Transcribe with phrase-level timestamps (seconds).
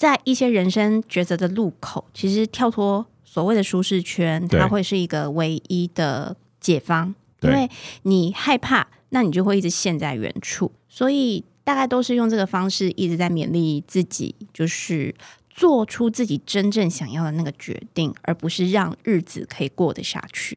[0.00, 7.14] 在一些人生抉择的路口，其实跳脱所谓的舒适圈，它会是一个唯一的解方。
[7.42, 7.68] 因为
[8.04, 10.72] 你害怕，那你就会一直陷在原处。
[10.88, 15.14] 所以大概都是用这个方式一直在勉励自己，就是
[15.50, 20.56] 做出自己真正想要的那个决定，而不是让日子可以过得下去。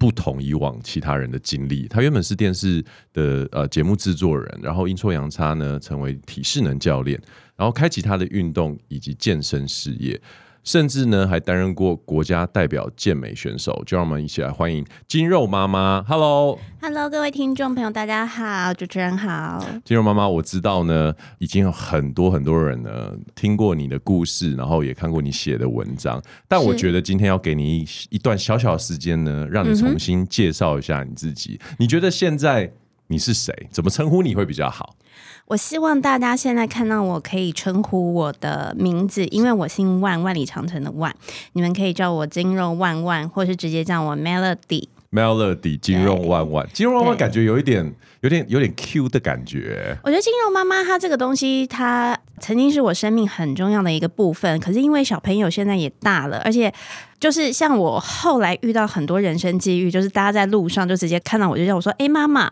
[0.00, 7.20] 不同以往其他人的经历，他原本是电视的呃节目制作人，然后阴错阳差呢成为体适能教练，
[7.54, 10.18] 然后开启他的运动以及健身事业。
[10.62, 13.82] 甚至呢，还担任过国家代表健美选手。
[13.86, 16.04] 就让我们一起来欢迎金肉妈妈。
[16.06, 19.64] Hello，Hello，各位听众朋友，大家好，主持人好。
[19.84, 26.22] 金肉妈妈，我知道呢，已经有很多很多人呢听过你的故事，然后也看过你写的文章。
[26.46, 31.58] 但我觉得今天要给你一一段小小的时间呢，让你重新介绍一下你自己。
[31.70, 32.70] 嗯、你觉得现在
[33.10, 33.52] 你是谁？
[33.72, 34.94] 怎么称呼你会比较好？
[35.46, 41.12] 我希望大家现在看到我可以称呼我的名字，因为我姓万，万里长城的万。
[41.54, 44.86] 你们可以叫我金肉万万，或是直接叫我 Melody。
[45.10, 49.98] Melody 金肉万万，金肉万万感觉有一点、有点、有点 Q 的感觉。
[50.04, 54.60] 我觉得金肉妈妈她这个东西，她曾经是我生命很重要的一个部分。
[54.60, 56.72] 可是因为小朋友现在也大了，而且
[57.18, 62.48] 就是像我后来遇到很多人生际遇，就是大家在路上就直接看到我就叫我说：“哎，妈妈。”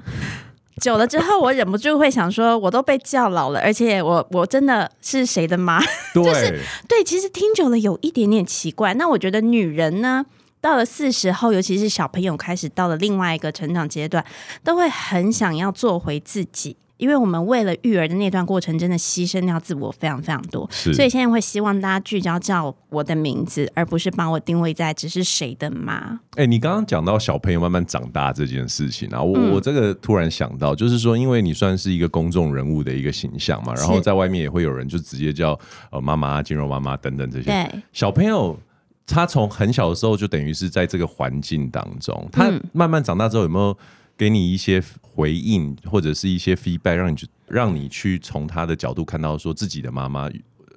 [0.81, 5.81] 久了之后，我忍不住会想说，我都被叫老了，而且我我真的是谁的妈？
[6.15, 8.95] 对，就是对，其实听久了有一点点奇怪。
[8.95, 10.25] 那我觉得女人呢，
[10.61, 14.25] 到了四十后，尤其是小朋友开始到了另外一个成长阶段，
[14.65, 16.77] 都会很想要做回自己。
[16.99, 26.21] 因为我们为了育儿的那段过程，真的牺牲掉自我非常非常多，所以现在会希望大家聚焦叫我的名字，而不是把我定位在只是谁的妈。
[26.35, 35.59] 哎，你刚刚讲到小朋友慢慢长大这件事情啊，我、嗯、我这个突然想到，就是说，因为你算是一个公众人物的一个形象嘛，然后在外面也会有人就直接叫
[35.91, 37.45] 呃妈妈、金融妈妈等等这些。
[37.45, 38.59] 对，小朋友
[39.07, 43.77] 他从很小的时候就等于是在这个环境当中，他慢慢长大之后有没有？
[44.19, 50.29] 给你一些回应或者是一些 feedback，让你去让你去从他的角度看到说自己的妈妈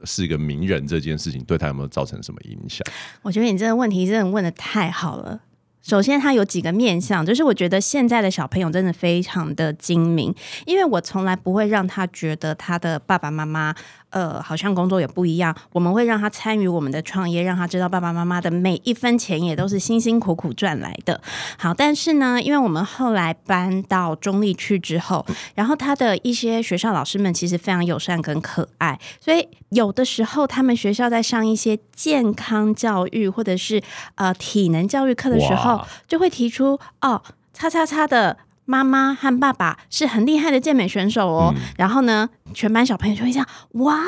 [0.06, 2.86] 是一个名人这件事情对他有没有造成什么影响？
[3.24, 5.42] 我觉得你这个问题真的问得太好了。
[5.82, 10.32] 首先，他有几个面向，就是我觉得现在的小朋友真的非常的精明，
[10.68, 13.74] 因为我从来不会让他觉得他的爸爸妈妈。
[14.12, 15.54] 呃，好像工作也不一样。
[15.72, 21.20] 我们会让他参与我们的创业，让他知道爸爸妈妈的每一分钱也都是辛辛苦苦赚来的。
[21.58, 33.82] 好，但是呢，因为我们后来搬到中立去之后，然后他的一些学校老师们其实非常友善跟可爱，所以有的时候他们学校在上一些健康教育或者是
[34.16, 37.22] 呃体能教育课的时候，就会提出哦，
[37.54, 38.38] 叉叉叉的。
[38.66, 44.00] 妈妈和爸爸是很厉害的健美选手哦，嗯、然后呢，全班小朋友就会这样哇，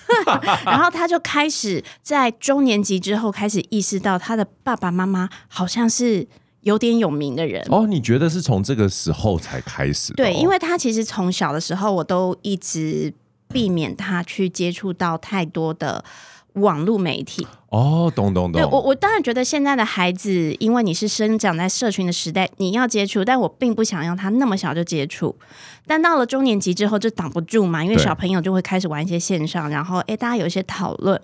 [0.64, 6.26] 然后他就开始在中年级之后开始意识到他的爸爸妈妈好像是
[6.60, 7.86] 有点有名的人哦。
[7.86, 10.12] 你觉得是从这个时候才开始？
[10.14, 13.12] 对，因为他其实从小的时候我都一直
[13.48, 16.04] 避免他去接触到太多的。
[16.60, 18.60] 网络媒体哦，懂懂懂。
[18.60, 25.36] 对我，我当然觉得现在的孩子，因为你是生长在社群的时代，你要接触，但我并不想让他那么小就接触。
[25.86, 31.20] 但到了中年级之后，就挡不住嘛，因为小朋友就会开始玩一些线上，然后诶，大家有一些讨论，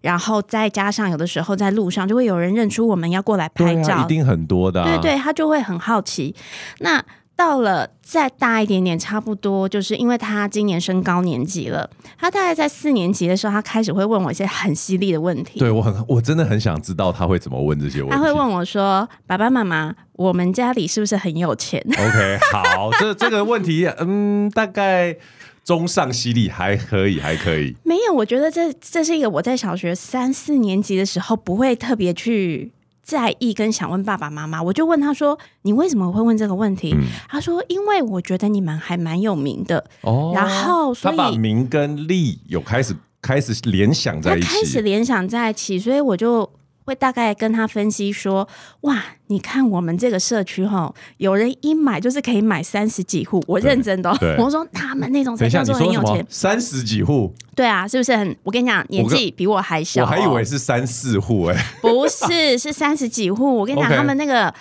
[0.00, 4.98] 然后再加上有的时候在路上就会有人认出我们要过来拍照，啊、一定很多的、啊。
[5.00, 6.34] 对对，他就会很好奇。
[6.78, 7.04] 那
[7.38, 11.88] 到了再大一点点，差不多就是因为他今年升高年级了，
[12.18, 15.60] 他大概在四年级的时候，他开始会问我一些很犀利的问题。
[15.60, 18.16] 对，我很， 我真的很想知道他会怎么问这些问题。
[18.16, 25.16] 他会问我说：“爸爸妈妈，我们家里是不是很有钱？”OK，好，这这个问题，嗯，大概
[25.62, 27.76] 中上犀利，还可以，还可以。
[27.84, 32.72] 没有，我觉得这这是一个我在小学三四年级的时候不会特别去。
[33.08, 46.46] 在意跟想问爸爸妈妈，我就问他说：“你为什么会问这个问题？”嗯、他说：“因为我觉得你们还蛮有名的。”哦，然后所以他把名跟利有开始开始联想在一起，开始联想在一起，所以我就。
[46.88, 48.48] 会大概跟他分析说，
[48.80, 54.10] 哇，你看我们这个社区哈，有人一买就是可以买三十几户，我认真的。
[54.40, 58.34] 我说他们那种才叫做很有钱，三十几户，对啊，是不是很？
[58.42, 63.54] 我跟你讲，年纪比我还小，我还以为是三四户哎， 不是，是三十几户。
[63.56, 64.52] 我跟你讲，他们那个，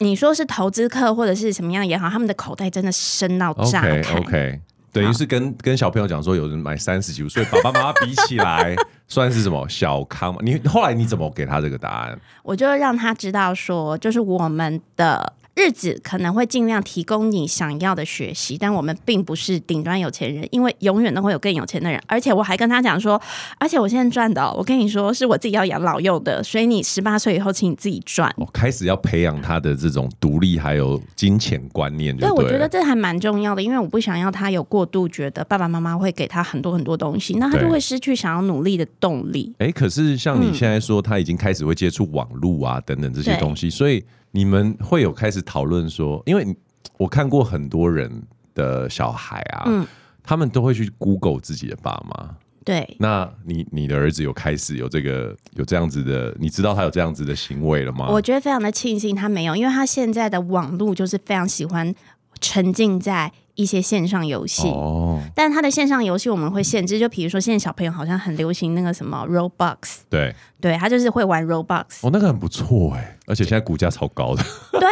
[0.00, 4.18] 你说是投资客或者是什么样也好，他们的口袋真的深到炸开。
[4.18, 4.60] OK，
[4.92, 8.76] 等于是跟跟小朋友讲说，有人买三十几岁，所以爸爸妈妈比起来。
[9.08, 10.34] 算是什么小康？
[10.40, 12.18] 你后来你怎么给他这个答案？
[12.42, 22.02] 我就让他知道说，就是我们的日子可能会尽量提供你想要的学习，但我们并不是顶端有钱人，因为永远都会有更有钱的人。
[22.06, 23.20] 而且我还跟他讲说，
[23.58, 28.32] 而且我现在赚的，我跟你说是我自己要养老用的，所以你十八岁以后，请你自己赚。
[28.38, 39.54] 我开始要培养他的这种独立还有金钱观念对，对，我觉得这还蛮重要的，因为我不想要他有过度觉得爸爸妈妈会给他很多很多东西，那他就会失去想要努力的动力。
[39.58, 44.02] 哎，可是像你现在说，他已经开始会接触网络啊等等这些东西，所以。
[44.32, 46.56] 你们会有开始讨论说，因为
[46.98, 48.10] 我看过很多人
[48.54, 49.86] 的小孩啊，嗯，
[50.22, 52.36] 他们都会去 Google 自己的爸妈。
[52.64, 58.08] 对，那你你的儿子有开始有这个有这样子的，你知道他有这样子的行为了吗？
[58.10, 61.94] 我觉得非常的庆幸他没有，因为他现在的网络就是非常喜欢
[62.40, 63.32] 沉浸在。
[63.54, 74.42] 一些线上游戏，哦，但是它的线上游戏我们会限制，就比如说现在小朋友好像很流行那个什么 Roblox，对，对他就是会玩 Roblox，哦，那个很不错哎，而且现在股价超高的，
[74.78, 74.88] 对，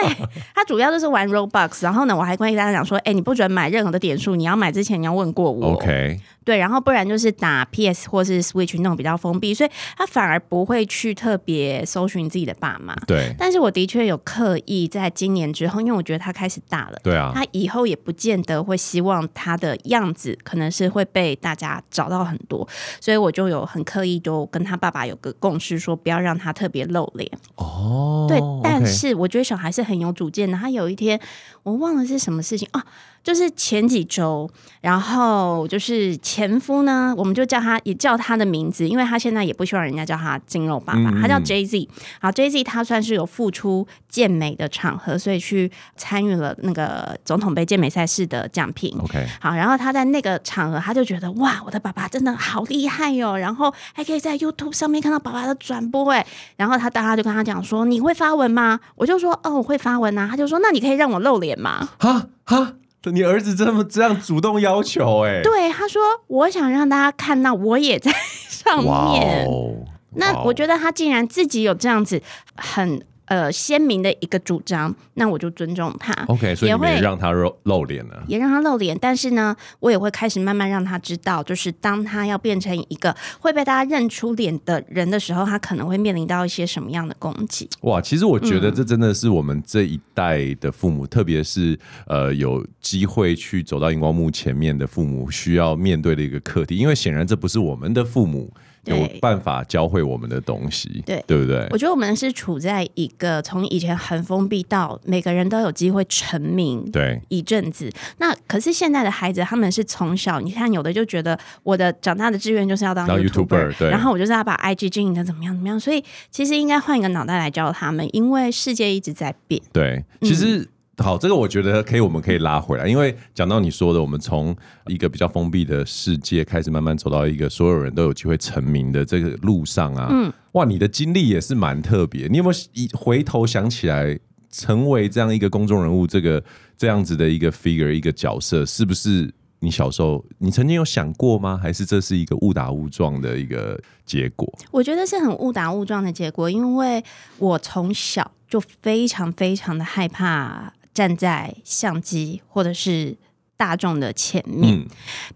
[0.54, 6.20] 他主要就是玩 Roblox，然后呢，我还跟大家讲说，哎，你不准买任何的点数，你要买之前你要问过我，OK。
[6.42, 12.92] 对，然后不然就是打 PS 或是 Switch 那种比较封闭，所以他反而不会去特别搜寻自己的爸妈。
[13.06, 22.66] 对，但是我的确有刻意在今年之后，因为我觉得他开始大了，对啊，他以后也不见得会希望他的样子可能是会被大家找到很多，
[23.00, 27.30] 所以我就有很刻意就跟他爸爸有个共识，说不要让他特别露脸。
[27.56, 30.56] 哦，对，但是我觉得小孩是很有主见的。
[30.56, 31.20] 他有一天
[31.62, 32.84] 我忘了是什么事情啊。
[33.22, 34.48] 就是前几周，
[34.80, 41.86] 然后就是前夫呢，我们就叫他，也叫他的名字，因为他现在也不希望人家叫他金肉爸爸，他叫 Jay Z。
[42.20, 48.96] 好，Jay Z 他算是有付出健美的场合，所以去参与了那个总统杯健美赛事的奖品。
[49.02, 56.26] OK，好，然后他在那个场合，他就觉得哇，我的爸爸真的好厉害哟，然后还可以在 YouTube 上面看到爸爸的转播哎，
[56.56, 58.80] 然后他大家就跟他讲说，你会发文吗？
[58.96, 60.26] 我就说哦，我会发文啊。
[60.30, 61.90] 他就说那你可以让我露脸吗？
[61.98, 62.74] 哈哈。
[63.04, 65.42] 你儿子这么这样主动要求哎、欸？
[65.42, 68.12] 对，他说我想让大家看到我也在
[68.48, 69.46] 上面。
[69.46, 69.86] Wow,
[70.16, 72.22] 那我觉得他竟然自己有这样子
[72.56, 73.02] 很。
[73.30, 76.12] 呃，鲜明的一个主张，那我就尊重他。
[76.26, 78.98] OK，所以也会让他露露脸了，也让他露脸。
[79.00, 87.70] 但是呢，我也会开始慢慢让他知道，就是当他要变成一个会被大家认出脸的人的时候，他可能会面临到一些什么样的攻击。
[87.82, 91.78] 哇，其实我觉得这真的是我们这一代的父母，嗯、特别是
[92.08, 96.76] 呃有机会去走到荧光幕前面的父母，需要面对的一个课题。
[96.76, 98.52] 因为显然这不是我们的父母。
[98.84, 101.66] 有办法教会我们的东西，对对不对？
[101.70, 107.90] 我觉得我们是处在一个从以前很封闭到每个人都有机会成名，对一阵子。
[108.18, 115.78] 那可是现在的孩子，他们是从小，你看有的就觉得我的长大的志愿就是要当 YouTuber，对，然后我就是要把 IG 经营的怎么样怎么样。
[115.78, 119.60] 所以其实应该换一个脑袋来教他们，因为世界一直在变。
[119.72, 120.58] 对，其实。
[120.58, 120.68] 嗯
[121.02, 124.54] 好，这个我觉得可以，我们可以拉回来，因为讲到你说的，我们从
[124.86, 130.08] 一个比较封闭的世界开始，慢慢走到一个所有人都有机会成名的这个路上啊。
[130.10, 132.28] 嗯，哇，你的经历也是蛮特别。
[132.28, 134.18] 你有没有一回头想起来，
[134.50, 136.42] 成为这样一个公众人物，这个
[136.76, 141.58] 这样子的一个 figure 一个角色，是不是你小时候你曾经有想过吗？
[141.60, 144.46] 还是这是一个误打误撞的一个结果？
[144.70, 147.02] 我觉得是很误打误撞的结果，因为
[147.38, 150.74] 我从小就非常非常的害怕。
[150.92, 153.16] 站在相机或者是
[153.56, 154.86] 大众的前面，嗯，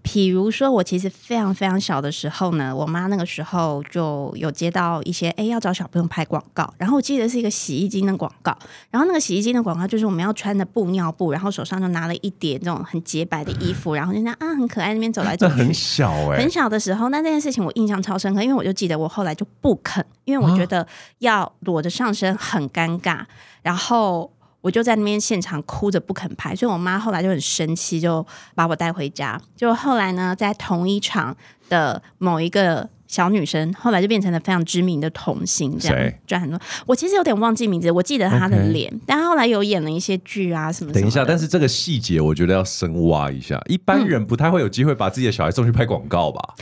[0.01, 8.57] 比如说我其实非常非常小的时候呢，我妈那个时候就有接到一些哎要找小朋友拍广告，然后我记得是一个洗衣精的广告，
[8.91, 16.11] 然后那个洗衣精的广告就是我们要穿的布尿布，然后手上就拿了一叠这种很洁白的衣服，然后就那样啊很可爱那边走来走去，很小。
[16.33, 20.87] 哎，很小的时候，那这件事情我印象超深刻，因为我就记得我后来就不肯，因为我觉得
[21.19, 23.21] 要裸着上身很尴尬，
[23.63, 24.31] 然后。
[24.65, 29.39] 我就在那边现场哭着不肯拍，所以我妈后来就很生气，就把我带回家。
[29.55, 31.37] 就后来呢，在同一场
[31.69, 36.59] 的某一个小女生，后来就变成了非常知名的童星，这样赚很多。
[36.87, 41.01] 我其实有点忘记名字，我记得她的脸.但她后来有演了一些剧啊什么，什么。
[41.03, 46.55] 等一下，但是这个细节我觉得要深挖一下，一般人不太会有机会把自己的小孩送去拍广告吧。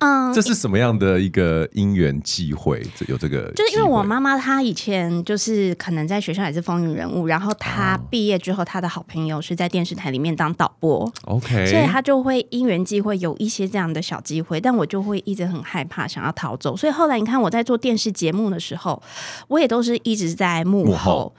[0.00, 2.82] 嗯嗯，这是什么样的一个因缘际会？
[2.96, 16.76] 这有这个，就是因为我妈妈她以前就是可能在学校也是风云人物，然后她毕业之后，她的好朋友是在电视台里面当导播，OK，所以她就会因缘际会有一些这样的小机会，但我就会一直很害怕，想要逃走。
[16.76, 19.02] 所以后来你看我在做电视节目的时候，
[19.48, 20.90] 我也都是一直在幕后。
[20.90, 21.34] 幕后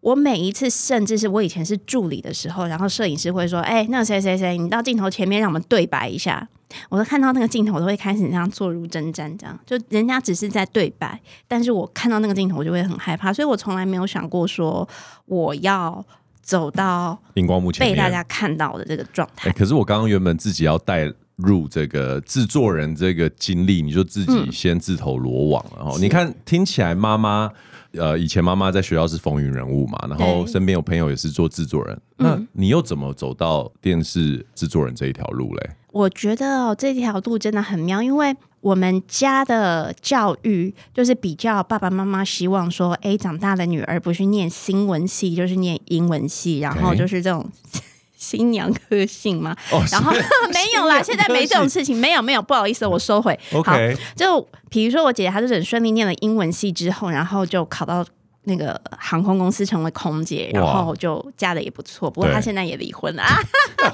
[0.00, 6.48] 我每一次，甚至是我以前是助理的时候，然后摄影师会说：“哎，那谁谁谁，你到镜头前面让我们对白一下。”
[6.88, 14.88] 我都看到那个镜头，我都会开始这样坐如针毡，这样就人家只是在对白，但是我看到那个镜头，我就会很害怕，所以我从来没有想过说
[15.26, 16.04] 我要
[16.42, 19.50] 走到荧光幕前被大家看到的这个状态。
[19.52, 25.96] 可是我刚刚原本自己要带入这个制作人这个经历，你就自己先自投罗网了。
[25.98, 27.50] 你看，听起来妈妈。
[27.92, 35.70] 呃，以前妈妈在学校是风云人物嘛，然后身边有朋友也是做制作人，那你又怎么走到电视制作人这一条路嘞？
[35.96, 47.50] 我觉得哦，这条路真的很妙，因为我们家的教育就是比较爸爸妈妈希望说，哎，长大的女儿不是念新闻系，就是念英文系，然后就是这种。
[48.18, 49.54] 新娘个性吗？
[49.70, 50.10] 哦、然后
[50.52, 53.38] 没有啦，现在没这种事情，没有没有，不好意思，我收回。
[53.52, 58.04] OK，好，就比如说我姐姐，她就很顺利念了英文系之后，然后就考到。
[58.46, 62.10] 那个航空公司成为空姐，然后就嫁的也不错。
[62.10, 63.38] 不过她现在也离婚了啊！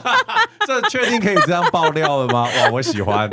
[0.66, 2.44] 这确定可以这样爆料了吗？
[2.62, 3.28] 哇，我喜欢。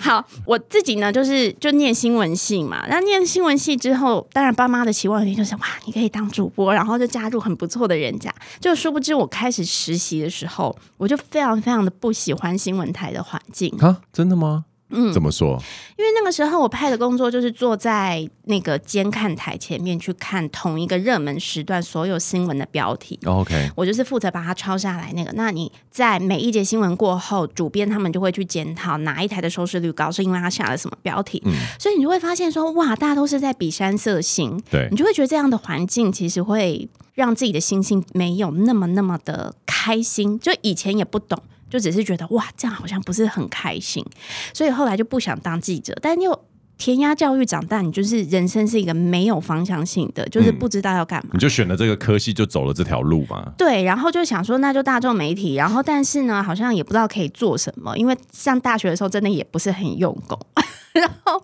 [0.00, 2.86] 好，我自己呢，就是就念新闻系嘛。
[2.88, 8.32] 那念新闻系之后，当然爸妈的期望就是哇，你可以当主播，然后就加入很不错的人家。
[8.60, 14.00] 就殊不知，我开始实习的时候，我就非常非常的不喜欢新闻台的环境啊！
[14.12, 14.66] 真的吗？
[14.90, 15.62] 嗯，怎么说？
[15.96, 23.18] 因为那个时候我派的工作就是坐在那个监看台前面去看同一个热门时段所有新闻的标题。
[23.26, 25.12] OK，我就是负责把它抄下来。
[25.14, 31.42] 那个，那你在每一节新闻过后，主编他们就会去检讨哪一台的收视率高，是因为他下了什么标题。
[31.44, 34.60] 嗯，所以你就会发现说，哇，大家都是在比山色心。
[34.70, 40.38] 对，你就会觉得这样的环境其实会让自己的心性没有那么那么的开心。
[40.38, 41.38] 就以前也不懂。
[41.70, 44.04] 就只是觉得哇，这样好像不是很开心，
[44.52, 45.96] 所以后来就不想当记者。
[46.02, 46.38] 但又
[46.76, 51.30] 填鸭教育长大，你就是人生是一个没有方向性的，就是不知道要干嘛。
[51.32, 53.52] 嗯，你就选了这个科系，就走了这条路嘛。
[53.56, 55.54] 对，然后就想说，那就大众媒体。
[55.54, 60.38] 然后，但是呢，好像也不知道可以做什么，因为上大学的时候真的也不是很用功。
[60.92, 61.40] 然后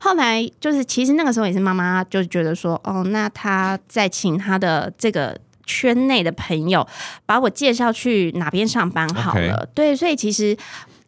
[0.00, 5.38] 后来就是，其实那个时候也是妈妈就觉得说，哦，那他在请他的这个。
[5.68, 6.84] 圈内的朋友
[7.26, 9.74] 把我介绍去哪边上班好了，Okay.
[9.74, 10.56] 对，所以其实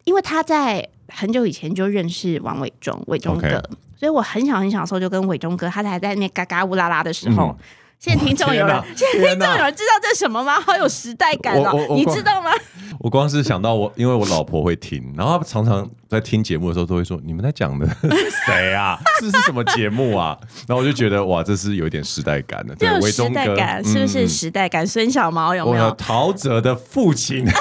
[0.03, 3.63] 因为他在很久以前就认识王伟忠，伟忠哥，Okay.
[3.99, 7.55] 所以我很小很小的时候就跟伟忠哥，他还在那边嘎嘎乌拉拉的时候。
[7.59, 7.65] 嗯
[8.01, 10.59] 现在听众有人，现在听众有人知道这是什么吗？
[10.59, 11.85] 好有时代感哦！
[11.91, 12.49] 你知道吗？
[12.99, 18.97] 我光是想到我，因为我老婆会听，然后她常常在听节目的时候都会说：“你们在讲的是谁啊？
[19.21, 20.35] 这是什么节目啊？”
[20.67, 24.85] 然后我就觉得哇，这是有一点时代感的，对，有时代感是不是时代感？
[24.85, 25.91] 孙小毛有没有？
[25.91, 27.45] 陶喆的父亲。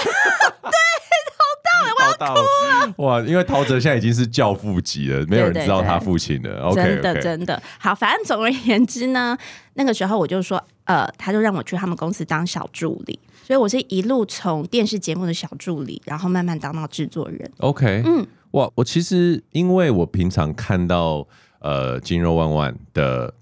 [2.21, 2.37] 到
[2.99, 3.19] 哇！
[3.23, 6.61] 因为陶喆现在已经是教父级了，没有人知道他父亲了。
[6.65, 7.95] OK，真的真的好。
[7.95, 9.37] 反正总而言之呢，
[9.75, 17.51] 那个时候我就说，呃，他就让我去他们公司当小助理，所以我是一路从电视节目的小助理，然后慢慢当到制作人。
[17.61, 21.27] OK，嗯，哇，我其实因为我平常看到
[21.61, 23.33] 呃金肉万万的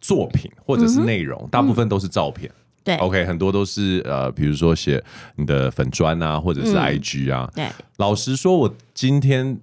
[0.00, 2.50] 作品或者是内容，嗯、大部分都是照片。
[2.84, 5.02] 对，OK，很多都是呃，比如说写
[5.36, 7.48] 你的粉砖啊，或者是 IG 啊。
[7.54, 9.58] 嗯、对，老实说，我今天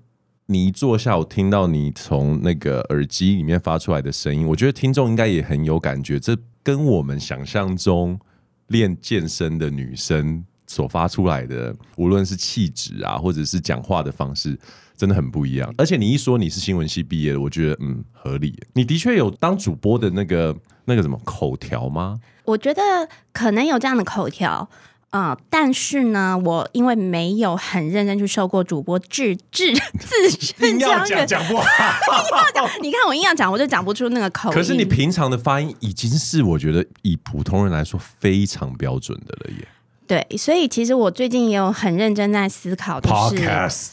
[0.46, 6.20] 你一坐下，我听到你从那个耳机里面发出来的声音，我觉得听众应该也很有感觉。
[6.20, 8.20] 这跟我们想象中
[8.68, 14.56] 练健身的女生所发出来的，无论是气质啊，或者是讲话的方式，
[14.96, 15.74] 真的很不一样。
[15.80, 18.56] 而且你一说你是新闻系毕业的，我觉得嗯合理。
[18.74, 22.20] 你的确有当主播的那个那个什么口条吗？
[22.46, 24.70] 我觉得可能有这样的口条，
[25.10, 34.56] 嗯、呃，但是呢，我因为没有很认真去受过主播制制自称 讲讲不好，硬讲，你看我硬要讲，我就讲不出那个口音。
[34.56, 39.68] 可是你平常的发音已经是我觉得以普通人来说非常标准的了耶。
[40.10, 43.36] 对，所以其实我最近也有很认真在思考的是。
[43.46, 43.90] Podcast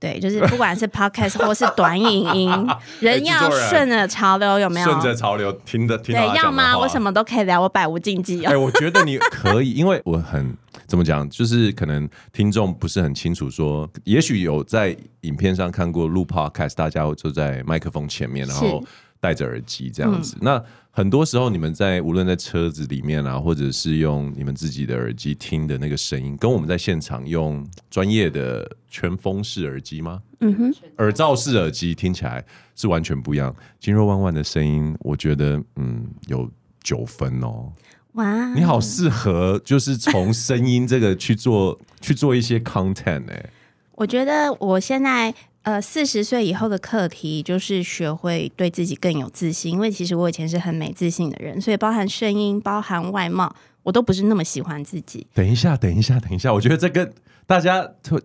[0.00, 2.68] 对，就是不管是 podcast 或是短影音，
[2.98, 4.86] 人要顺着潮流，有没有？
[4.88, 6.76] 顺着潮流，听的听要吗？
[6.76, 8.42] 我什么都可以聊，我百无禁忌。
[8.44, 10.56] 哎，我觉得你可以，因为我很
[10.88, 11.28] 怎么讲？
[11.30, 18.82] 就是可能听众不是很清楚说，说也许有在影片上看过录 Podcast，大家会坐在麦克风前面，然后
[19.22, 20.34] 戴着耳机这样子。
[20.34, 30.20] 嗯、那很多时候，你们在无论在车子里面啊，或者是用你们自己的耳机听的那个声音，跟我们在现场用专业的全封式耳机吗？
[30.40, 33.54] 嗯哼，耳罩式耳机听起来是完全不一样。
[33.78, 36.50] 金肉万万的声音，我觉得嗯有
[36.82, 37.72] 九分哦。
[38.14, 43.50] 哇，你好适合就是从声音这个去做去做一些 content 哎、欸。
[43.94, 45.32] 我觉得我现在。
[45.62, 53.54] 呃，四十岁以后的课题就是学会对自己更有自信，因为其实我以前是很没自信的人，所以包含声音、包含外貌，
[53.84, 55.24] 我都不是那么喜欢自己。
[55.32, 57.12] 等一下，等一下，等一下，我觉得这个
[57.46, 58.18] 大家会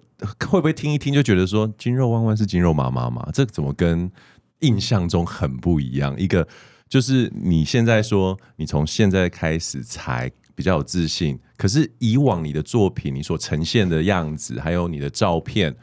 [0.48, 3.30] 会不会听一听就觉得说金肉弯弯是金肉妈妈吗？
[3.32, 4.12] 这怎么跟
[4.62, 6.20] 印象中很不一样？
[6.20, 6.48] 一个
[6.90, 15.76] 就是你现在说你从现在开始才比较有自信，可是以往你的作品你所呈现的样子，还有你的照片。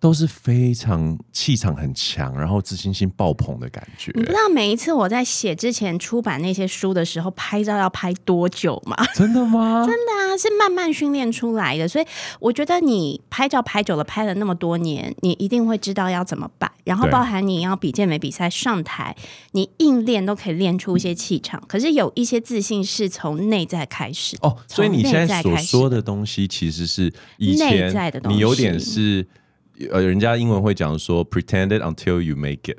[0.00, 4.10] 都是非常气场很强，然后自信心爆棚的感觉。
[4.14, 8.96] 你不知道每一次我在写之前出版那些书的时候，拍照要拍多久吗？
[9.14, 9.84] 真的吗？
[9.86, 11.86] 真的啊，是慢慢训练出来的。
[11.86, 12.06] 所以
[12.38, 16.70] 我觉得你拍照拍久了，拍了那么多年，你一定会知道要怎么摆。
[16.84, 19.14] 然后包含你要比健美比赛上台，
[19.52, 21.62] 你硬练都可以练出一些气场。
[21.68, 24.56] 可是有一些自信是从内在开始哦。
[24.66, 28.36] 所以你现在所说的东西，其实是以前内在的东西。
[28.36, 29.26] 你有点是。
[29.90, 32.78] 呃，人家英文会讲说 “pretend it until you make it。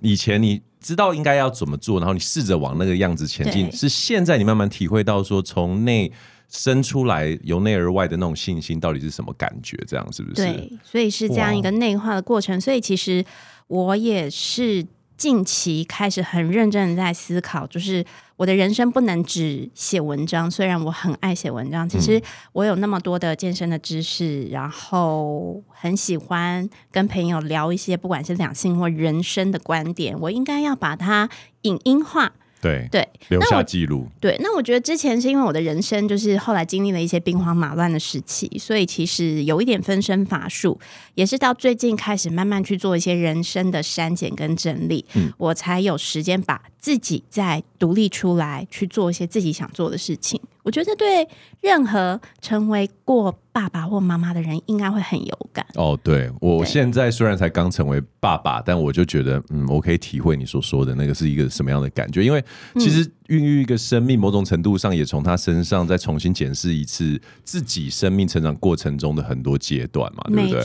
[0.00, 3.70] 以前你知道应该要怎么做，然后你试着往那个样子前进。
[3.72, 6.12] 是现在你慢慢体会到说，从内
[6.48, 9.76] 生出来，由内而外的那种信心到底是什么感觉？
[9.86, 10.42] 这样是不是？
[10.42, 12.60] 对，所以是这样一个内化的过程。
[12.60, 13.24] 所以其实
[13.68, 14.86] 我也是。
[15.16, 18.04] 近期开始很认真的在思考，就是
[18.36, 20.50] 我的人生不能只写文章。
[20.50, 22.20] 虽然我很爱写文章，其实
[22.52, 31.28] 我有那么多的健身的知识，然后很喜欢跟朋友聊一些不管是两性或人生的观点，我应该要把它
[31.62, 32.32] 影音化。
[32.62, 34.06] 对对，留下记录。
[34.20, 40.78] 对，那我觉得之前是因为我的人生就是后来经历了一些兵荒马乱的时期，所以其实有一点分身乏术，
[41.16, 50.40] 也是到最近开始慢慢去做一些人生的删减跟整理，嗯，我才有时间把自己再独立出来去做一些自己想做的事情。
[50.62, 51.28] 我觉得对
[51.60, 55.66] 任何成为过爸爸或妈妈的人，应该会很有感。
[55.74, 62.24] 哦，对，我现在虽然才刚成为爸爸，但我就觉得，嗯，我可以体会你所说的那个是一个什么样的感觉。
[62.24, 62.42] 因为
[62.76, 70.60] 其实孕育一个生命，某种程度上也从他身上再重新检视一次自己生命成长过程中的很多阶段嘛，对不对？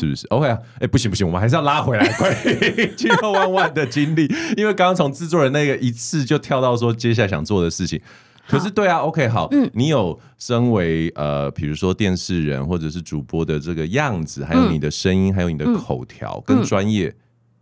[0.00, 8.00] 是不是？OK 啊，哎，不行不行，我们还是要拉回来关于筋肉弯弯的经历，因为刚刚从制作人那个一次就跳到说接下来想做的事情。
[8.48, 17.14] 可是对啊，OK，好，嗯，你有身为呃，比如说电视人或者是主播的这个样子，还有你的声音，嗯、还有你的口条跟专业，嗯、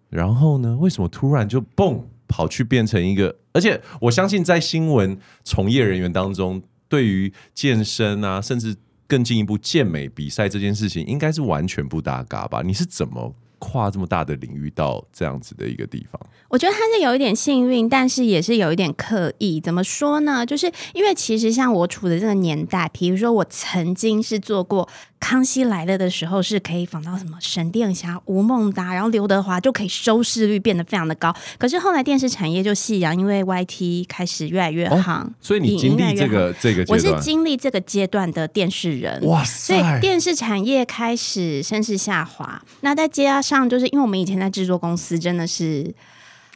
[0.08, 3.36] 然后呢，为什么突然就蹦跑去变成一个？
[3.52, 8.74] 而且我相信在新闻从业人员当中，对于健身啊，甚至
[9.06, 12.62] 更进一步健美比赛这件事情，应该是完全不搭嘎吧？
[12.62, 13.34] 你是怎么？
[13.60, 19.60] 跨这么大的领域到这样子的一个地方，我觉得他是有一点幸运，但是也是有一点刻意。
[19.60, 20.44] 怎么说呢？
[20.44, 24.88] 就是因为其实像我处的这个年代，比如说我曾经是做过。
[25.20, 31.32] 康熙来了的时候是可以仿到什么沈殿霞、吴孟达，然后刘德华就可以收视率变得非常的高。
[31.58, 39.20] 可是后来电视产业就夕阳，因为 YT 开始越来越夯，哦，所以你经历这个这个，我是经历这个阶段的电视人。
[39.26, 39.76] 哇塞！
[39.76, 42.60] 所以电视产业开始声势下滑。
[42.80, 45.94] 那再加上就是因为我们以前在制作公司真的是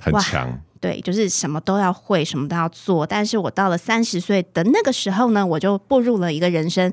[0.01, 3.07] 很强，对，就是什么都要会，什么都要做。
[3.07, 6.91] 但是我到了三十岁的那个时候呢，我就步入了一个人生。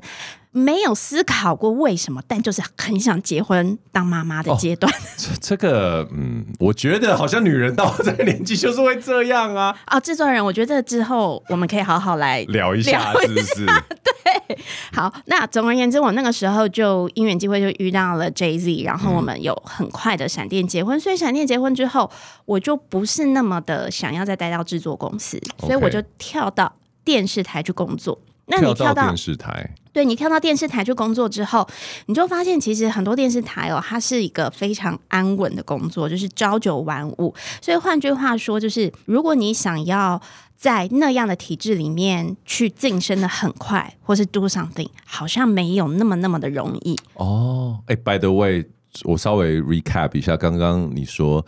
[0.52, 4.92] 没有思考过为什么，但就是很想结婚当妈妈的阶段。
[4.92, 9.74] 哦、这这个，嗯，我觉得好像女人到了这个年纪就是会这样啊。
[9.86, 13.66] 啊、哦，制作人，我觉得之后我们可以好好来聊一下，是不是？
[14.04, 14.58] 对，
[14.92, 15.12] 好。
[15.24, 20.98] 那总而言之，我那个时候就因缘际会就遇到了 Jay Z，然后我们有很快的闪电结婚。
[20.98, 22.10] 嗯、所以闪电结婚之后，
[22.44, 28.20] 我就不是那么的想要再待到制作公司，所以我就跳到电视台去工作。
[28.46, 31.68] 那你跳到电视台，对，你跳到电视台去工作之后，
[32.06, 37.34] 你就发现其实很多电视台哦，它是一个非常安稳的工作，就是朝九晚五。
[37.60, 40.20] 所以换句话说，就是如果你想要
[40.56, 46.96] 在那样的体制里面去晋升的很快，或是 do something，好像没有那么那么的容易。
[47.14, 48.64] 哦，哎，by the way。
[49.04, 51.42] 我稍微 recap 一下，刚刚你说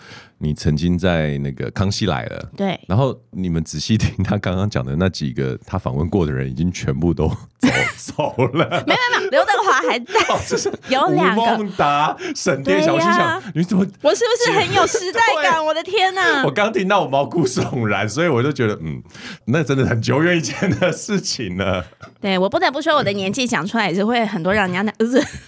[0.45, 7.27] 你曾经在那个《康熙来了》对，然后你们仔细听他刚刚讲的那几个他访问过的人，已经全部都
[7.97, 8.85] 走走了。
[8.87, 13.85] 没有没有，刘德华还在，哦、就是有两个吴孟达、沈殿霞，我心想你怎么？
[14.03, 15.65] 我是不是很有时代感？
[15.65, 16.45] 我的天哪！
[16.45, 19.03] 我刚听到我毛骨悚然，所以我就觉得嗯，
[19.47, 21.85] 那真的很久远以前的事情了。
[22.21, 25.07] 对，我不得不说，我的年纪讲出来也是会很多让人家那呃，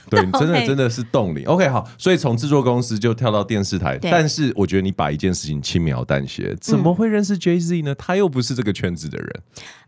[0.09, 1.45] 对， 真的真的是动力。
[1.45, 7.95] OK，好，所以从制作公司就跳到电视台，但是我觉得你把一件事情轻描淡写，怎么会认识 Jay Z 呢？
[7.97, 9.43] 他又不是这个圈子的人。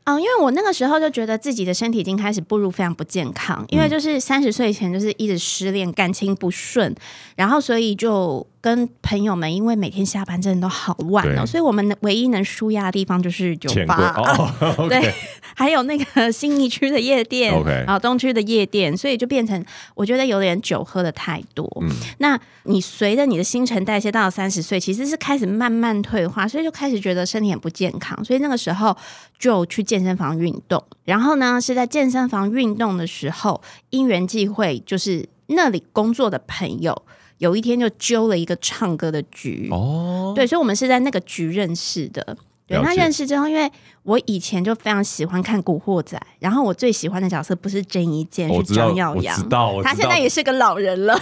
[0.04, 6.94] 嗯，因为我那个时候就觉得自己的身体已经开始步入非常不健康，因为就是三十岁前就是一直失恋，感情不顺，
[7.36, 8.46] 然后所以就。
[8.60, 15.14] 跟朋友们，因为每天下班真的都好晚哦，所以我们唯一能舒压的地方就是酒吧，哦 okay、对，
[15.54, 17.52] 还有那个新一区的夜店
[17.86, 21.66] 后东区的夜店，所以就变成我觉得有点酒喝的太多。
[21.80, 28.96] 嗯，那你随着你的新陈代谢到了三十岁，其实是开始慢慢退化，所以就开始觉得身体很不健康，所以那个时候
[29.38, 30.82] 就去健身房运动。
[31.04, 37.00] 然后呢，是在健身房运动的时候，因缘际会，就是那里工作的朋友。
[37.38, 42.36] 有一天就揪了一个唱歌的局哦，对，所以我们是在那个局认识的。
[42.66, 43.70] 对，那认识之后，因为
[44.02, 49.34] 我以前就非常喜欢看《古惑仔》，然后我最喜欢的角色不是郑伊健，是张耀扬。
[49.34, 51.18] 我知道，他现在也是个老人了。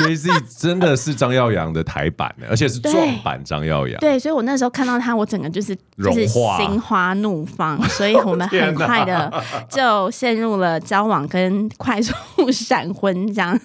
[0.00, 3.98] Jay Z 真的是张耀扬的台版，而且是撞版张耀扬。
[4.00, 9.32] 对，所以我那时候看到他，我整个就是就是心花怒放，所以我们很 快的
[9.68, 12.12] 就陷入了交往跟快速
[12.50, 13.58] 闪婚这样。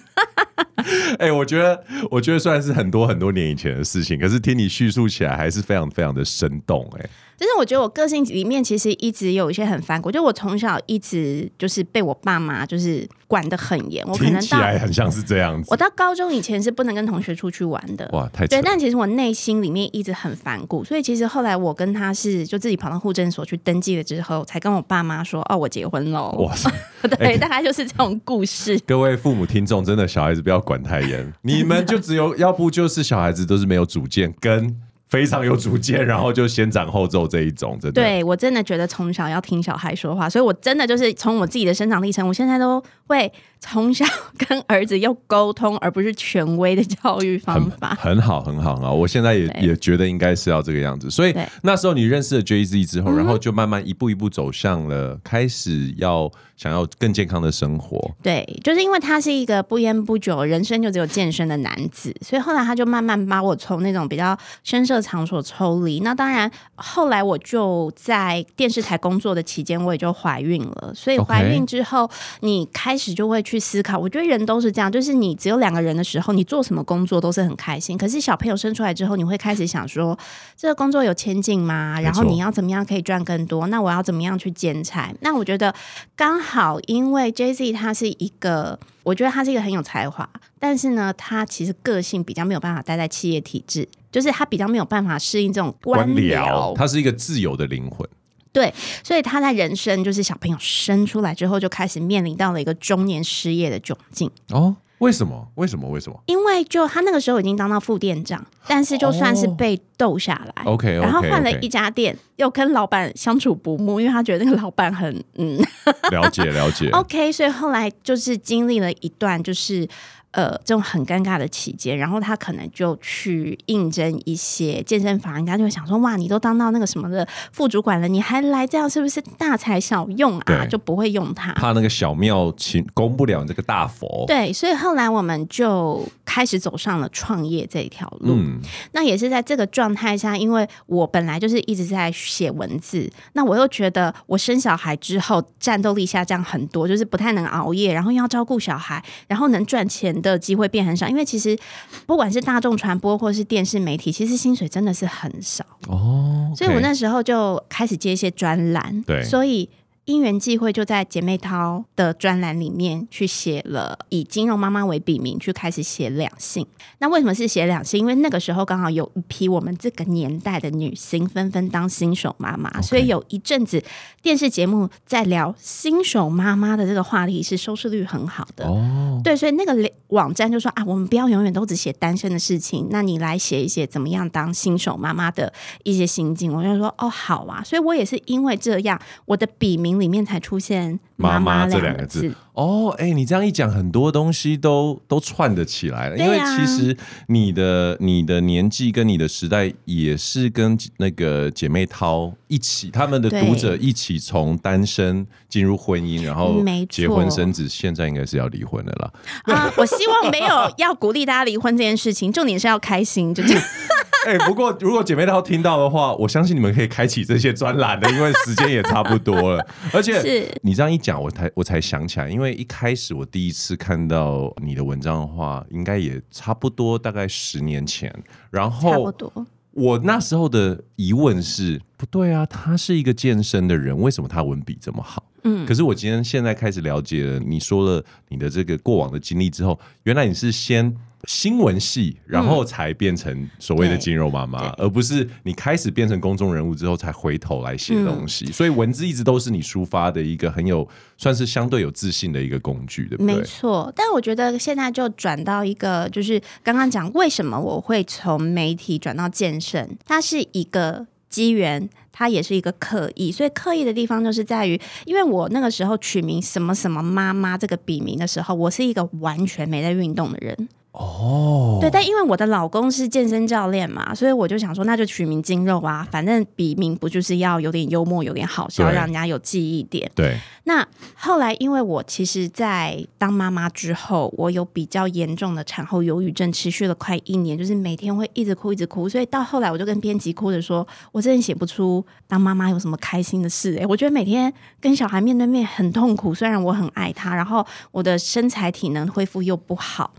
[1.18, 7.00] 哎、欸，我觉得，我觉得虽然是很多很多年以前的事情，可是听你叙述起来还是非常非常的生动、欸。
[7.02, 7.10] 哎，
[7.40, 14.04] 就是我觉得我个性里面其实一直有一些很反骨，就我从小一直就是被我爸妈就是管得很严。
[14.06, 15.66] 我可能到听起来很像是这样子。
[15.70, 18.06] 我到高中以前是不能跟同学出去玩的。
[18.12, 26.30] 哇，太对，但其实我内心里面一直很反骨，所以其实后来我跟他是就自己跑到户政所去登记了之后，才跟我爸妈说哦，我结婚了。
[26.32, 26.70] 哇塞，
[27.08, 28.78] 对、欸，大概就是这种故事。
[28.86, 31.32] 各位父母听众，真的小孩子不要管太严。
[31.40, 34.76] 你们就只有，要不就是小孩子都是没有主见，跟
[35.10, 38.00] 非常有主见，然后就先斩后奏这一种，真的。
[38.00, 44.04] 对，我真的觉得从小要听小孩说话，所以我真的就是从我自己的生长历程，我现在都会从小
[44.38, 47.96] 跟儿子用沟通，而不是权威的教育方法。
[48.00, 48.90] 很， 很好，很好啊！
[48.92, 51.10] 我现在也也觉得应该是要这个样子。
[51.10, 56.30] 所以那时候你认识了 Jay Z 之后，然后就慢慢一步一步走向了开始要。
[56.60, 66.00] 想要更健康的生活，对，就是因为他是一个不烟不酒，人生就只有健身的男子，所以后来他就慢慢把我从那种比较深色场所抽离。
[66.00, 70.92] 那当然，后来我就在电视台工作的期间，我也就怀孕了。
[70.94, 73.98] 所以怀孕之后.你开始就会去思考。
[73.98, 77.96] 我觉得人都是这样，就是你只有两个人的时候，你做什么工作都是很开心。
[77.96, 80.18] 可是小朋友生出来之后，你会开始想说，
[80.58, 81.98] 这个工作有前景吗？
[82.02, 83.66] 然后你要怎么样可以赚更多？
[83.68, 85.10] 那我要怎么样去兼差？
[85.20, 85.74] 那我觉得
[86.14, 86.49] 刚好。
[86.50, 98.04] 好，因为 Jay Z 他是一个，我觉得他是一个很有才华，但是呢，他其实个性比较没有办法待在企业体制，就是他比较没有办法适应这种官僚，他是一个自由的灵魂。
[98.52, 104.28] 对，所以他在人生就是小朋友生出来之后，就开始面临到了一个中年失业的窘境。
[104.48, 104.74] 哦。
[104.98, 105.48] 为什么？
[105.54, 105.88] 为什么？
[105.88, 106.22] 为什么？
[106.26, 115.58] 因为就他那个时候已经当到副店长，但是就算是被斗下来，OK，然后换了一家店，又跟老板相处不睦，因为他觉得那个老板很嗯，
[116.12, 119.88] 了解了解，OK，所以后来就是经历了一段就是。
[120.32, 130.64] 呃，这种很尴尬的期间，然后他可能就去应征一些健身房，人家就会想说：哇，你都当到那个什么的副主管了，你还来这样，是不是大材小用啊？
[130.70, 134.22] 就不会用他，怕那个小庙请供不了这个大佛。
[134.28, 138.34] 对，所以后来我们就开始走上了创业这一条路。
[138.36, 138.59] 嗯，
[138.92, 151.58] 那也是在这个状态下，因为我本来就是一直在写文字，那我又觉得我生小孩之后战斗力下降很多，就是不太能熬夜，然后要照顾小孩，然后能赚钱的机会变很少，因为其实
[152.06, 156.52] 不管是大众传播或是电视媒体，其实薪水真的是很少哦。
[156.56, 159.68] 所以我那时候就开始接一些专栏，对，所以。
[160.06, 166.66] 因缘际会，就在姐妹淘的专栏里面去写了，以金融妈妈为笔名去开始写两性。
[166.98, 168.00] 那为什么是写两性？
[168.00, 173.80] 因为那个时候刚好有一批我们这个年代的女星纷纷当新手妈妈.所以有一阵子
[174.20, 178.66] 电视节目在聊新手妈妈的这个话题是收视率很好的。
[178.66, 179.22] 哦，oh.
[179.22, 185.52] 对，所以那个网站就说啊，我们不要永远都只写单身的事情，那你来写一写怎么样当新手妈妈的
[185.84, 186.52] 一些心境。
[186.52, 189.89] 我就说哦，好啊，所以我也是因为这样，我的笔名。
[189.98, 192.32] 里面才出现妈妈这两个字。
[192.52, 196.18] 哦，哎，你这样一讲，很多东西都都串得起来了。
[196.18, 196.94] 因为其实
[197.28, 209.10] 你的你的年纪跟你的时代也是跟那个姐妹淘一起，他们的读者一起从单身进入婚姻，然后结婚生子，现在应该是要离婚的了
[209.46, 209.54] 啦。
[209.54, 213.62] 啊，我希望没有要鼓励大家离婚这件事情，重点是要开心，就这样。
[214.26, 219.66] 哎、欸，不过如果姐妹淘听到的话，我相信你们可以开启这些专栏的，因为时间也差不多了。
[219.92, 228.12] 而且你这样一讲，我才我才想起来，因为一开始我第一次看到你的文章的话，应该也差不多大概十年前。
[228.50, 229.46] 然后，差不多。
[229.72, 235.24] 我那时候的疑问是，不对啊，他是一个健身的人，为什么他文笔这么好？
[235.44, 240.96] 嗯，可是我今天现在开始了解了，你说了你的这个过往的经历之后，原来你是先。
[241.24, 248.52] 新闻系，然后才变成所谓的金肉妈妈，嗯，而不是你开始变成公众人物之后才回头来写东西，嗯。
[248.54, 253.36] 所以文字一直都是你抒发的一个很有，算是相对有自信的一个工具，对不对？
[253.36, 253.92] 没错。
[253.94, 261.86] 但我觉得现在就转到一个，就是刚刚讲为什么我会从媒体转到健身，它是一个机缘，
[262.20, 263.32] 它也是一个刻意。
[263.32, 270.68] 所以刻意的地方就是在于，因为我那个时候取名什么什么妈妈这个笔名的时候，我是一个完全没在运动的人。
[270.92, 280.10] 哦、oh.，对，但因为我的老公是健身教练嘛，所以我就想说，那就取名筋肉啊，反正笔名不就是要有点幽默、有点好笑，让人家有记忆点。
[280.16, 280.36] 对。
[280.64, 293.76] 那后来，因为我其实，在当妈妈之后，我有比较严重的产后忧郁症，持续了快一年，就是每天会一直哭、一直哭，所以到后来，我就跟编辑哭着说，我真的写不出当妈妈有什么开心的事。
[293.80, 300.12] 哎，我觉得每天跟小孩面对面很痛苦，虽然我很爱他，然后我的身材体能恢复又不好。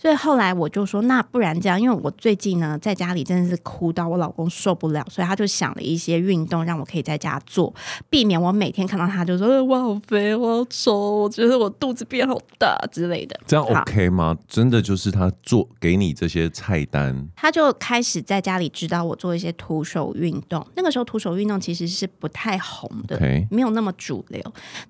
[0.00, 7.74] 所以后来我就说，那不然这样，因为我最近呢在家里真的是哭到我老公受不了，所以他就想了一些运动让我可以在家做，
[8.08, 13.38] 避免我每天看到他就说我好肥，我好丑，我觉得我肚子变好大之类的。
[13.44, 14.36] 这样 OK 吗？
[14.46, 20.64] 真的就是他做给你这些菜单，他就开始在家里指导我做一些徒手运动。
[20.76, 23.18] 那个时候徒手运动其实是不太红的.
[23.50, 24.40] 没有那么主流。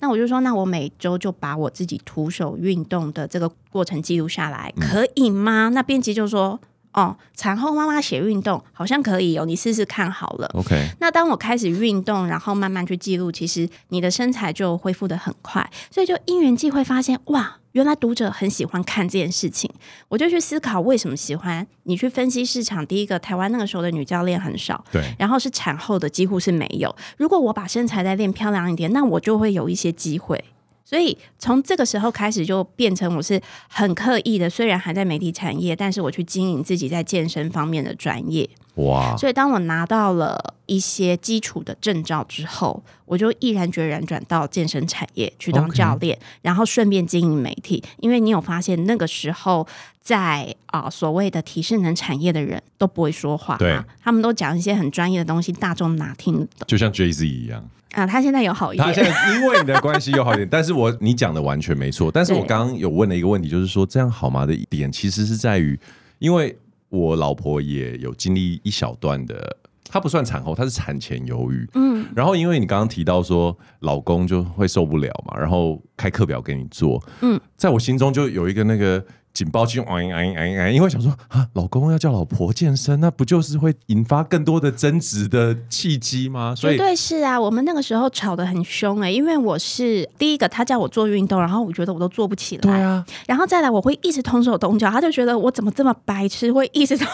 [0.01, 4.71] 那我就说，那我每周就把我自己徒手运动的这个过程记录下来。
[4.77, 5.71] 嗯可以吗？
[5.73, 6.59] 那编辑就说
[6.93, 10.89] ：“哦，产后妈妈写运动好像可以哦，你试试看好了。” OK。
[10.99, 15.71] 那当我开始运动，然后慢慢去记录，其实你的身材就恢复的很快。
[15.89, 19.71] 所以就因缘际会发现，哇，原来读者很喜欢看这件事情。
[20.09, 21.65] 我就去思考为什么喜欢。
[21.85, 25.15] 你去分析市场，第一个，台湾那个时候的女教练很少，对。
[25.17, 26.93] 然后是产后的几乎是没有。
[27.17, 30.43] 如果我把身材再练漂亮一点，那我就会有一些机会。
[30.89, 38.49] 所以从这个时候开始，就变成我是很刻意的，虽然还在媒体产业，但是我去经营自己在健身方面的专业。
[38.77, 39.15] 哇！
[39.15, 47.85] 所以当我拿到了一些基础的证照之后，我就毅然决然转到健身产业去当教练.然后顺便经营媒体。
[47.99, 49.67] 因为你有发现，那个时候
[50.01, 56.67] 在啊、呃、所谓的体适能产业的人都不会说话，对，他们都讲一些很专业的东西，大众哪听得懂？
[56.67, 57.69] 就像 Jay Z 一样。
[57.93, 58.87] 啊，他现在有好一点。
[58.87, 62.11] 他现在因为你的关系有好一点， 但是我你讲的完全没错。
[62.13, 65.79] 但是我刚刚有问了一个问题，就是说这样好吗的一点，其实是在于，
[66.19, 66.57] 因为
[66.91, 69.57] 我老婆也有经历一小段的，
[69.89, 71.67] 她不算产后，她是产前忧郁。
[71.75, 77.03] 嗯，然后因为你刚刚提到说老公就会受不了嘛，然后开课表给你做。
[77.21, 79.05] 嗯，在我心中就有一个那个。
[79.35, 80.71] 警报器，哎哎哎哎！
[80.73, 86.57] 因为想说啊，老公要叫老婆健身，那不就是会引发更多的争执的契机吗？
[86.57, 97.07] 所以对，是啊，我们那个时候吵得很凶哎、欸，因为我是第一个，他叫我做运动，然后我觉得我都做不起来，对啊，然后再来我会一直同手同脚，他就觉得我怎么这么白痴，会一直同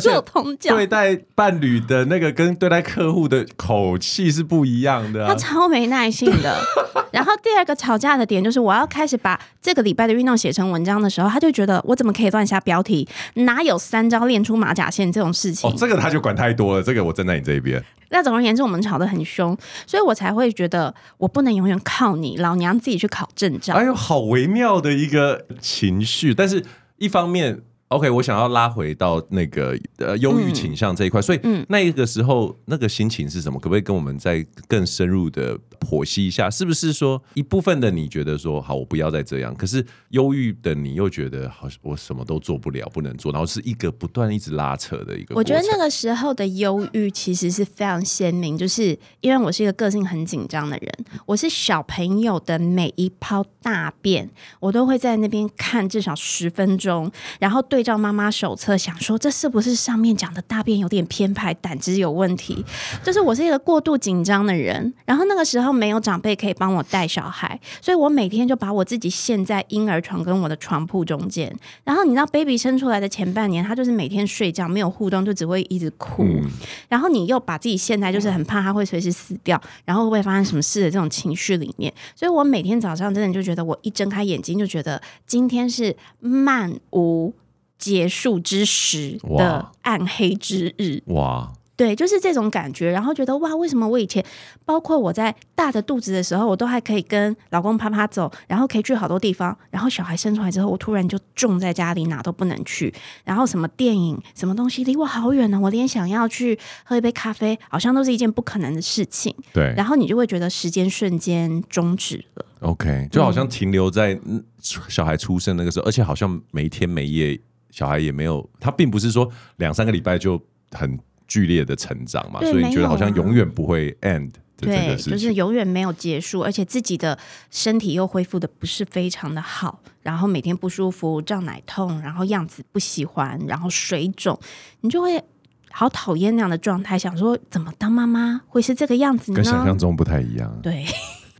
[0.00, 0.76] 手同脚。
[0.76, 6.58] 对待伴侣的那个跟对待客户的口气是不一样的、啊，他超没耐性的。
[7.12, 13.06] 然后第二个吵架的点就是，我要开始把这个礼拜的运动写成文章的时候，他就觉得我怎么可以乱下标题？
[13.34, 15.70] 哪有三招练出马甲线这种事情？
[15.70, 16.82] 哦，这个他就管太多了。
[16.82, 17.82] 这个我站在你这一边。
[18.08, 23.74] 那总而言之，我们吵得很凶，所以我才会觉得我不能永远靠你，老娘自己去考证照。
[23.74, 26.64] 哎呦，好微妙的一个情绪，但是
[26.96, 27.60] 一方面。
[27.92, 33.60] OK，我想要拉回到那个呃忧郁倾向这一块，嗯，所以那个时候那个心情是什么？
[33.60, 36.48] 可不可以跟我们再更深入的剖析一下？
[36.48, 45.34] 是不是说一部分的你觉得说好，我不要再这样，可是忧郁的你又觉得好，我什么都做不了，不能做，然后是一个不断一直拉扯的一个。
[45.34, 50.90] 我觉得那个时候的忧郁其实是非常鲜明，就是因为我是一个个性很紧张的人，
[51.26, 57.81] 我是小朋友的每一泡大便，我都会在那边看至少十分钟，然后对。
[57.82, 62.64] 对照妈妈手册，想说这是不是上面讲的大便有点偏排，胆汁有问题？
[63.02, 71.52] 就是我是一个过度紧张的人，然后那个时候没有长辈可以帮我带小孩，所以我每天就把我自己陷在婴儿床跟我的床铺中间。
[71.82, 76.22] 然后你知道，baby 生出来的前半年，他就是每天睡觉没有互动，就只会一直哭。
[76.22, 76.48] 嗯、
[76.88, 81.92] 然后你又把自己陷在就是很怕他会随时死掉，然后会发生什么事的这种情绪里面。
[82.14, 87.34] 所以我每天早上真的就觉得，我一睁开眼睛就觉得今天是漫无
[87.82, 91.02] 结束之时的暗黑之日。
[91.06, 91.52] 哇！
[91.74, 94.24] 对，就是这种感觉，然后觉得哇，为什么我以前，
[94.64, 105.58] 包括我在大着肚子的时候，我都还可以跟老公啪啪走，然后可以去好多地方，然后小孩生出来之后，我突然就种在家里，哪都不能去， 然后什么电影、什么东西离我好远呢？
[105.58, 109.34] 我连想要去喝一杯咖啡，好像都是一件不可能的事情。
[109.52, 112.46] 对，然后你就会觉得时间瞬间终止了。
[112.60, 114.16] OK，就好像停留在
[114.60, 117.40] 小孩出生那个时候，嗯、而且好像没天没夜，
[117.72, 120.96] 小孩也没有，他并不是说两三个礼拜就很。
[121.28, 127.18] 剧烈的成长嘛，所以你觉得好像永远不会 end 对，就是永远没有结束，而且自己的
[127.50, 134.38] 身体又恢复的不是非常的好，然后每天不舒服、胀奶痛，然后样子不喜欢，然后水肿，
[134.82, 135.22] 你就会
[135.70, 139.36] 好讨厌那样的状态，想说怎么当妈妈会是这个样子呢？
[139.36, 140.54] 跟想象中不太一样。
[140.62, 140.84] 对，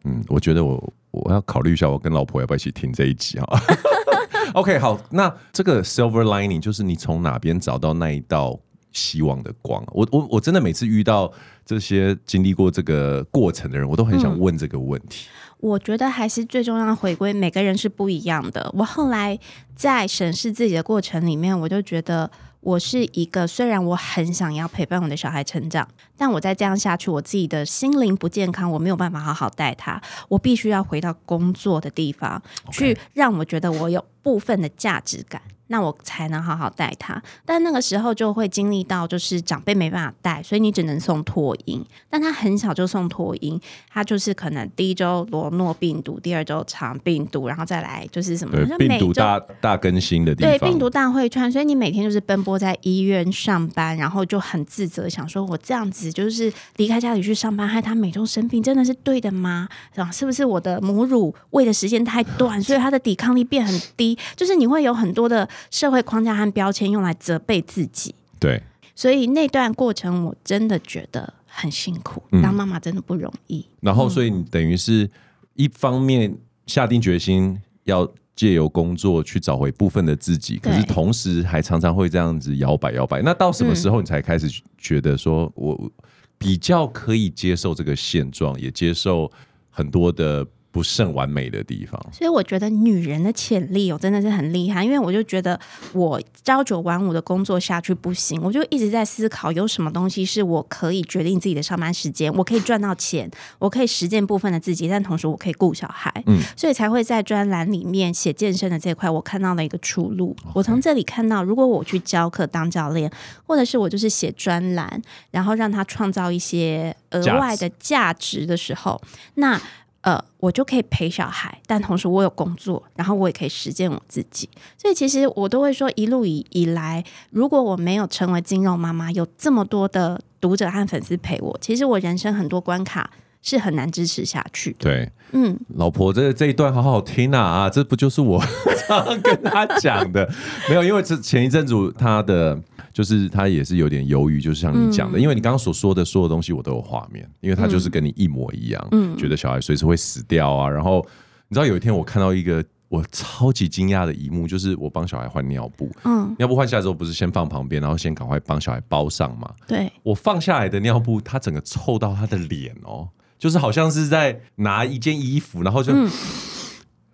[0.05, 3.63] 嗯，我觉得我我要考虑一下，我跟老婆要不要一起听这一集哈。
[4.55, 8.59] OK，好，那这个 silver lining 就是你从哪边找到那一道？
[8.95, 11.33] 希望的光，我我我真的每次遇到
[11.65, 15.29] 这些经历过这个过程的人，我都很想问这个问题。
[15.31, 18.71] 嗯，我觉得还是最重要的回归，每个人是不一样的。
[18.75, 19.39] 我后来
[19.75, 22.31] 在审视自己的过程里面，我就觉得
[22.63, 35.43] 我是一个，虽然我很想要陪伴我的小孩成长，但我再这样下去，我自己的心灵不健康，我没有办法好好带他，我必须要回到工作的地方.去让我觉得我有部分的价值感。
[35.73, 41.83] 那我才能好好带他，但那个时候就会经历到，就是长辈没办法带，所以你只能送托婴。
[42.11, 43.59] 但他很小就送托婴，
[43.91, 59.67] 他就是可能第一周罗诺病毒，第二周肠病毒，然后再来就是什么病毒大大更新的地方，对，病毒大会串，所以你每天就是奔波在医院上班，然后就很自责，想说我这样子就是离开家里去上班，害他每周生病，真的是对的吗？
[60.13, 64.19] 是不是我的母乳喂的时间太短，所以他的抵抗力变很低？
[64.37, 65.49] 就是你会有很多的。
[65.71, 68.63] 社会框架和标签用来责备自己，对，
[68.95, 73.67] 所以那段过程我真的觉得很辛苦，嗯、当妈妈真的不容易。
[73.81, 75.09] 然后，所以你等于是
[75.55, 83.23] 一方面下定决心要借由工作去找回部分的自己，可是同时还常常会这样子摇摆摇摆。
[83.23, 84.49] 那到什么时候你才开始
[84.79, 85.91] 觉得说我
[86.39, 89.31] 比较可以接受这个现状，也接受
[89.71, 90.47] 很多的？
[90.73, 94.83] 不甚完美的地方，所以我觉得女人的潜力，哦真的是很厉害。
[94.83, 95.59] 因为我就觉得
[95.93, 106.11] 我朝九晚五的工作下去不行，我就一直在思考有什么东西是我可以决定自己的上班时间，我可以赚到钱，我可以实践部分的自己，但同时我可以顾小孩。
[106.27, 110.35] 嗯，所以才会在专栏里面写健身的这块，我看到了一个出路。
[110.55, 113.13] 我从这里看到，如果我去教课当教练，
[113.47, 118.99] 或者是我就是写专栏，然后让他创造一些额外的价值的时候，
[119.35, 119.61] 那。
[120.03, 124.49] 呃，我就可以陪小孩，但同时我有工作，然后我也可以实践我自己。
[124.77, 133.11] 所以其实我都会说，一路以以来，如果我没有成为金肉妈妈，有这么多的读者和粉丝陪我，其实我人生很多关卡
[133.43, 134.79] 是很难支持下去的。
[134.81, 138.43] 对，嗯，老婆，这这一段好好听啊啊，这不就是我
[138.89, 140.29] 常常跟他讲的？
[140.69, 142.61] 没有，因为这前一阵子他的。
[142.93, 150.69] 就是他也是有点犹豫，就是像你讲的，嗯、因为你刚刚所说的所有东西我都有画面，因为他就是跟你一模一样，嗯、觉得小孩随时会死掉啊。
[150.69, 151.05] 然后
[151.49, 159.51] 你知道有一天我看到一个我超级惊讶的一幕，就是我帮小孩换尿布，嗯，尿布换下来之后不是先放旁边，然后先赶快帮小孩包上嘛。
[159.67, 165.95] 对，我放下来的尿布，他整个臭到他的脸哦，就是好像是在拿一件衣服，然后就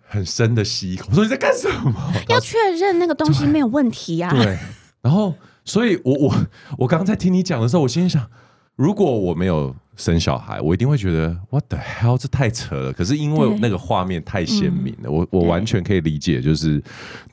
[0.05, 1.07] 很深的吸一口。
[1.09, 1.93] 我说你在干什么？
[2.27, 4.35] 要确认那个东西没有问题呀、啊。
[4.35, 4.57] 对，
[5.01, 5.33] 然后。
[5.69, 6.47] 所以我，我我
[6.79, 8.27] 我刚刚在听你讲的时候，我心里想，
[8.75, 12.91] 如果我没有生小孩，我一定会觉得 What the hell，这太扯了。
[12.91, 16.81] 可是因为那个画面太鲜明了，我我完全可以理解，就是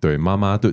[0.02, 0.70] 对妈妈对，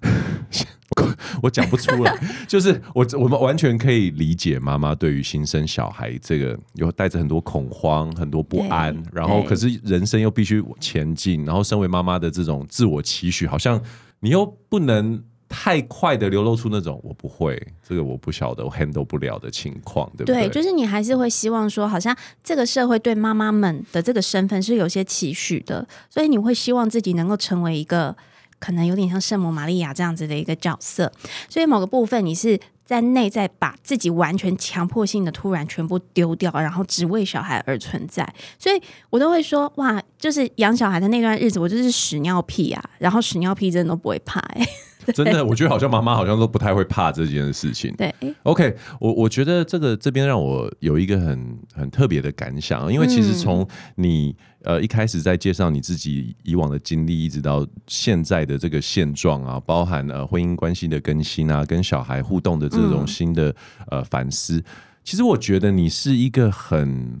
[1.42, 13.78] 我讲不出来， 就是我我们完全可以理解妈妈对于新生小孩这个有带着很多恐慌、很多不安，然后可是人生又必须前进，然后身为妈妈的这种自我期许，好像
[14.20, 15.22] 你又不能。
[15.56, 17.56] 太快的流露出那种我不会，
[17.88, 20.48] 这个我不晓得，我 handle 不了的情况，对不对？
[20.48, 28.16] 对，就是你还是会希望说，好像这个社会对妈妈们的这个身份是有些期许的，所以你会希望自己能够成为一个
[28.58, 31.12] 可能有点像圣母玛利亚这样子的一个角色，
[31.48, 38.28] 所以某个部分你是在内在把自己完全强迫性的突然全部丢掉，然后只为小孩而存在，
[38.58, 44.68] 所以我都会说哇，就是养小孩的那段日子，我就是屎尿屁啊，然后屎尿屁真的都不会怕哎、欸。
[45.14, 47.94] 真的，我觉得好像妈妈好像都不太会怕这件事情。
[47.96, 64.62] 对，OK，我我觉得这个这边让我有一个很很特别的感想，因为其实从你、嗯、呃一开始在介绍你自己以往的经历，一直到现在的这个现状啊，包含呃婚姻关系的更新啊，跟小孩互动的这种新的、嗯、呃反思，
[65.02, 67.20] 其实我觉得你是一个很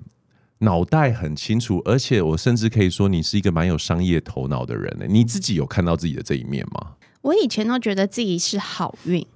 [0.60, 5.04] 脑袋很清楚，而且我甚至可以说你是一个蛮有商业头脑的人呢。
[5.06, 6.92] 你自己有看到自己的这一面吗？
[7.24, 9.26] 我以前都觉得自己是好运，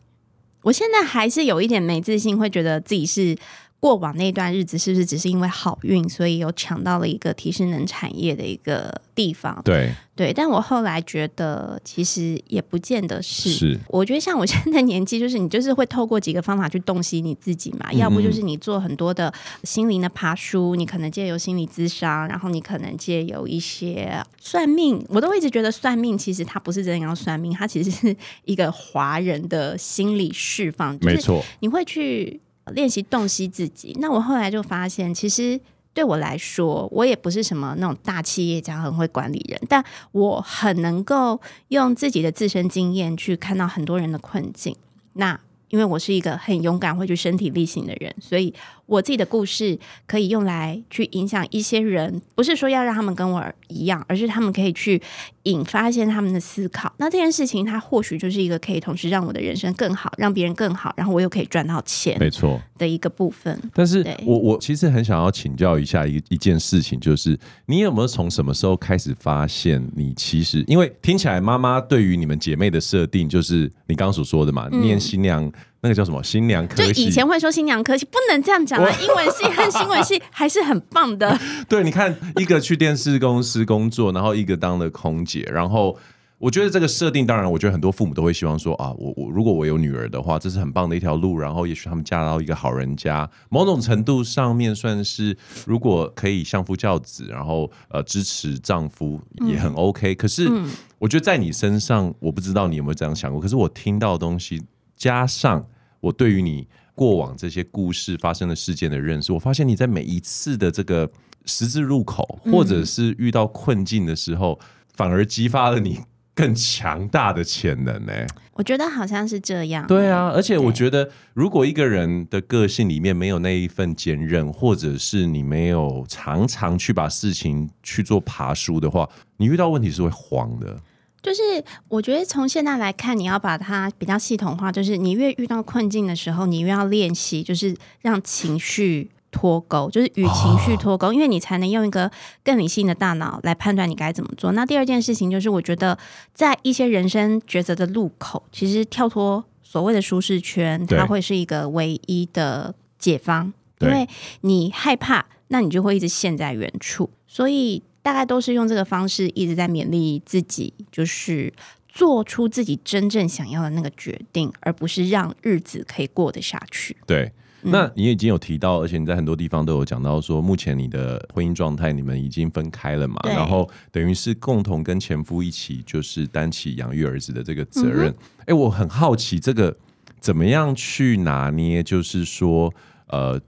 [0.63, 3.37] 我现在还是有一点没自信，会觉得自己是。
[3.81, 9.61] 过往那段日子是不是只是因为好运，所以有抢到了一个提示能产业的一个地方？
[9.65, 13.51] 对对，但我后来觉得其实也不见得是。
[13.51, 30.99] 是，我觉得像我现在年纪，就是你就是会透过几个方法去洞悉你自己嘛，嗯、要不就是你做很多的心灵的爬书，你可能借由心理咨商，然后你可能借由一些算命，我都一直觉得算命其实它不是真的要算命，它其实是一个华人的心理释放。
[31.01, 32.41] 没错，你会去。
[32.71, 35.61] 练习洞悉自己，那我后来就发现，其实
[35.95, 44.77] 对我来说，我也不是什么那种大企业家，很会管理人，但我很能够用自己的自身经验去看到很多人的困境。
[45.15, 45.39] 那
[45.71, 48.55] 因为我是一个很勇敢会去身体力行的人，所以
[48.87, 55.03] 我自己的故事可以用来去影响一些人，不是说要让他们跟我一样，而是他们可以去
[55.49, 56.93] 引发一些他们的思考。
[56.99, 63.59] 那这件事情，它或许就是一个可以同时让我的人生更好，让别人更好，然后我又可以赚到钱，没错的一个部分。
[63.75, 75.51] 但是我我其实很想要请教一下一一件事情，就是你有没有从什么时候开始发现你其实，因为听起来妈妈对于你们姐妹的设定，就是你刚刚所说的嘛，嗯、念新娘。
[75.81, 76.93] 那个叫什么新娘科系？
[76.93, 78.91] 就以前会说新娘科系，不能这样讲啊！
[79.01, 81.39] 英文系和新闻系还是很棒的。
[81.69, 85.97] 对，你看，一个去电视公司工作，然后一个当了空姐，然后
[86.39, 100.13] 我觉得这个设定，当然，我觉得很多父母都会希望说啊，我我如果我有女儿的话，这是很棒的一条路，然后也许他们嫁到一个好人家，某种程度上面算是，如果可以相夫教子，然后呃支持丈夫也很 OK。
[100.17, 100.51] 可是
[100.99, 104.61] 我觉得在你身上，我不知道你有没有这样想过，可是我听到的东西。
[104.99, 105.67] 加上
[106.01, 111.09] 我对于你过往这些故事发生的事件的认识，我发现你在每一次的这个
[111.47, 114.59] 十字路口，或者是遇到困境的时候，
[114.95, 116.01] 反而激发了你
[116.35, 118.13] 更强大的潜能呢。
[118.55, 119.87] 我觉得好像是这样。
[119.87, 130.81] 对啊，而且我觉得，如果一个人的个性里面没有那一份坚韧，或者是你没有常常去把事情去做爬梳的话，你遇到问题是会慌的。
[131.21, 131.43] 就是
[131.89, 134.71] 我觉得从现在来看，你要把它比较系统化。
[134.71, 142.11] 就是你越遇到困境的时候，你越要练习，就是让情绪脱钩，就是与情绪脱钩，因为你才能用一个
[142.45, 144.53] 更理性的大脑来判断你该怎么做。
[144.53, 145.99] 那第二件事情就是，我觉得
[146.33, 153.53] 在一些人生抉择的路口，其实跳脱所谓的舒适圈，它会是一个唯一的解方。
[153.81, 154.09] 因为
[154.43, 157.11] 你害怕，那你就会一直陷在原处。
[157.27, 157.83] 所以。
[158.09, 161.53] 大概都是用这个方式一直在勉励自己，就是
[161.91, 166.97] 做出自己真正想要的那个决定，而不是让日子可以过得下去。
[167.07, 167.31] 对，
[167.61, 173.21] 那你已经有提到，而且你在很多地方都有讲到说，目前你的婚姻状态，你们已经分开了嘛？
[173.25, 178.09] 然后等于是共同跟前夫一起，就是担起养育儿子的这个责任。
[178.39, 179.77] 哎、嗯，我很好奇，这个
[180.19, 181.83] 怎么样去拿捏？
[181.83, 182.73] 就是说，
[183.09, 183.39] 呃。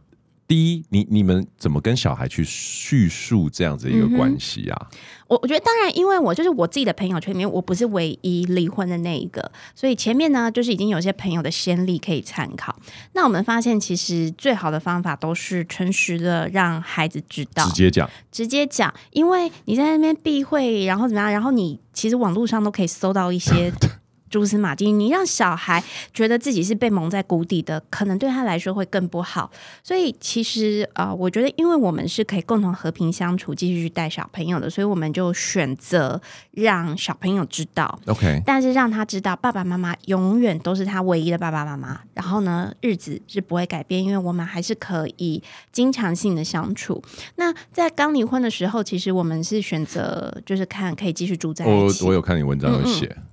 [0.51, 4.88] 第一，你你们怎么跟小孩去叙述这样子一个关系啊？
[4.90, 4.98] 嗯、
[5.28, 12.74] 我我觉得当然，因为我就是我自己的朋友圈里面，我不是唯一离婚的那一个，所以前面呢，就是已经有些朋友的先例可以参考。
[13.12, 23.72] 那我们发现，其实最好的方法都是诚实的让孩子知道，直接讲，直接讲，因为你在那边避讳，然后怎么样，然后你其实网络上都可以搜到一些。
[24.31, 25.83] 蛛丝马迹，你让小孩
[26.14, 29.51] 觉得自己是被蒙在鼓底的，可能对他来说会更不好。
[29.83, 36.20] 所以其实啊、呃，我觉得，因为我们是可以共同和平相处，继续去带小朋友的，所以我们就选择
[36.53, 37.99] 让小朋友知道。
[38.07, 42.01] OK，但是让他知道，爸爸妈妈永远都是他唯一的爸爸妈妈。
[42.14, 47.03] 然后呢，日子是不会改变，因为我们还是可以经常性的相处。
[47.37, 52.05] 那在刚离婚的时候，其实我们是选择就是看可以继续住在一起。
[52.05, 53.07] 我我有看你文章有写。
[53.07, 53.26] 嗯嗯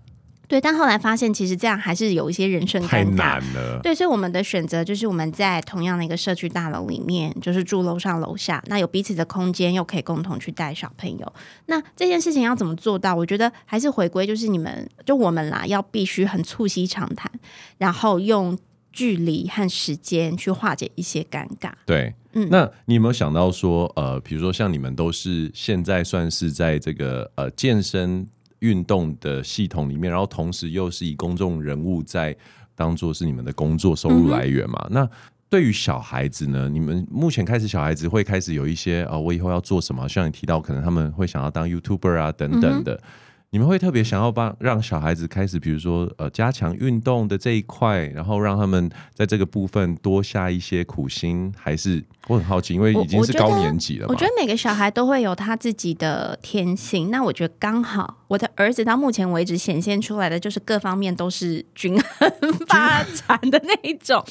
[0.48, 2.82] 对，但后来发现，其实这样还是有一些人生。
[2.84, 3.82] 太难了。
[3.84, 11.34] 对，所以我们的选择就是我们在同样的一个社区大楼里面，就是住楼上楼下，那有彼此的空间，又可以共同去带小朋友。
[11.66, 13.14] 那这件事情要怎么做到？
[13.14, 17.30] 我觉得还是回归，就是你们就我们啦，要必须很促膝长谈，
[17.78, 18.58] 然后用
[18.94, 21.72] 距离和时间去化解一些尴尬。
[21.86, 28.26] 对，嗯，那你有没有想到说，呃，比如说像你们都是现在算是在这个呃健身。
[28.60, 32.36] 运动的系统里面，然后同时又是以公众人物在
[32.76, 34.86] 当做是你们的工作收入来源嘛？
[34.90, 35.10] 嗯、那
[35.50, 36.70] 对于小孩子呢？
[36.70, 40.08] 你们目前开始小孩子会开始有一些啊、哦，我以后要做什么？
[40.08, 42.94] 像你提到，可能他们会想要当 YouTuber 啊等等的。
[42.96, 43.04] 嗯
[43.50, 54.08] 你们会特别想要帮让小孩子开始，比如说呃，加强运动的这一块，然后让他们在这个部分多下一些苦心，还是我很好奇，因为已经是高年级了嘛。
[54.10, 62.30] 我觉得每个小孩都会有他自己的天性，那我觉得刚好我的儿子到目前为止显现出来的就是各方面都是均衡
[62.68, 64.22] 发展的那一种。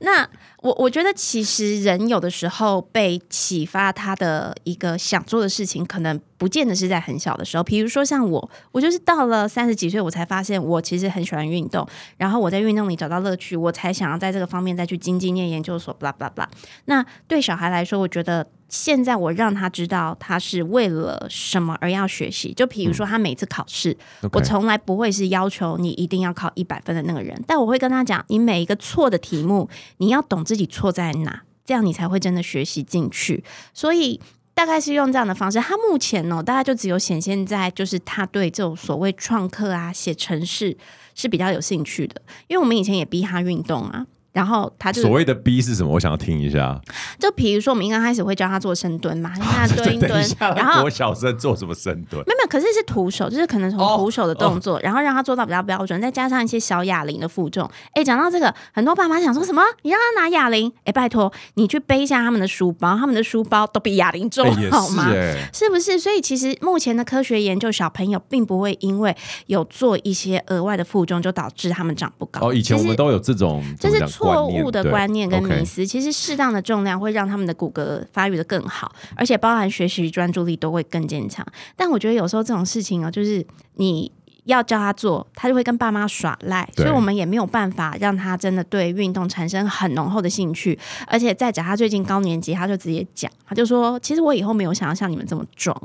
[0.00, 0.28] 那
[0.66, 6.20] 我我觉得其实人有的时候被启发他的一个想做的事情，可能。
[6.38, 11.88] 不见得是在很小的时候，比如说像我，我就是到了三十几岁，我才发现我其实很喜欢运动，
[12.18, 16.46] 然后我在运动里找到乐趣，我才想要在这个方面再去精进念研究所，blah blah blah。
[16.84, 22.52] 那对小孩来说，我觉得现在我让他知道他是为了什么而要学习。
[22.54, 24.38] 就比如说他每次考试，嗯 okay.
[24.38, 33.44] 我从来不会是要求你一定要考一百分的那个人，但我会跟他讲，你每一个错的题目，你要懂自己错在哪，这样你才会真的学习进去。
[33.72, 34.20] 所以。
[34.56, 40.74] 大概是用这样的方式，他目前呢，大概就只有显现在就是他对这种所谓创客啊、写程式
[41.14, 44.06] 是比较有兴趣的，因为我们以前也逼他运动啊。
[44.36, 45.90] 然后他就所谓的 B 是什么？
[45.90, 46.78] 我想要听一下。
[47.18, 52.22] 就比如说，我们刚开始会教他做深蹲嘛， 让他蹲一蹲，然后我小声做什么深蹲？
[52.26, 57.66] 没有没有，可是是徒手，就是可能从徒手的动作，然后让他做到比较标准，再加上一些小哑铃的负重。
[57.94, 59.62] 哎，讲到这个，很多爸妈想说什么？
[59.80, 60.70] 你让他拿哑铃？
[60.84, 65.10] 哎，拜托你去背一下他们的书包，他们的书包都比哑铃重，好吗？
[65.54, 65.98] 是不是？
[65.98, 69.16] 所以其实目前的科学研究，小朋友并不会因为
[69.46, 72.50] 有做一些额外的负重，就导致他们长不高。
[72.50, 74.25] 哦，以前我们都有这种，就是错。
[74.34, 81.46] 错误的观念跟迷思，其实适当的重量会让他们的骨骼发育的更好，而且包含学习专注力都会更坚强。
[81.76, 84.10] 但我觉得有时候这种事情哦，就是你。
[84.46, 90.78] 要教他做，他就会跟爸妈耍赖，所以我们也没有办法让他真的对运动产生很浓厚的兴趣。
[91.08, 95.76] 而且再讲，他最近高年级，他就直接讲，他就说：“其实我以后没有想要像你们这么壮，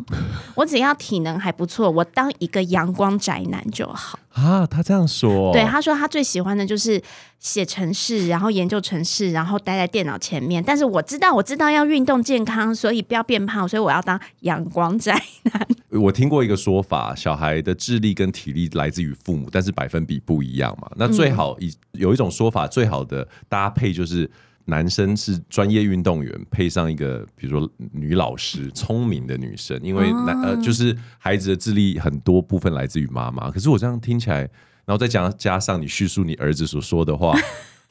[0.54, 7.02] 我只要体能还不错，我当一个阳光宅男就好。”啊，他这样说，对，他说他最喜欢的就是
[7.40, 10.64] 写程式，然后研究程式，然后待在电脑前面。
[10.64, 15.68] 但是我知道，我知道要运动健康，所以不要变胖，所以我要当阳光宅男。
[16.02, 20.90] 我听过一个说法，小孩的智力跟体力来自于父母，但是百分比不一样嘛。
[20.96, 24.32] 那最好以有一种说法，最好的搭配就是
[24.72, 33.52] 男生是专业运动员，配上一个比如说女老师，聪明的女生，因为男呃就是孩子的智力很多部分来自于妈妈。
[33.52, 34.40] 可是我这样听起来，
[34.86, 37.38] 然后再加加上你叙述你儿子所说的话。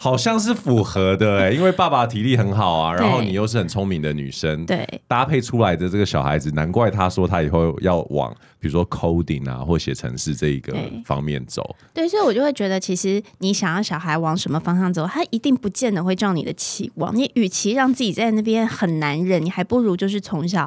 [0.02, 10.74] 好像是符合的哎、欸，因为爸爸体力很好啊，然后你又是很聪明的女生，对，搭配出来的这个小孩子，难怪他说他以后要往比如说 coding 啊或写程式这一个
[11.04, 11.76] 方面走。
[11.92, 17.14] 对，所以我就会觉得，其实你想要小孩往什么方向走，他一定不见得会照你的期望。
[17.14, 20.66] 你与其让自己在那边很难忍，你还不如就是从小。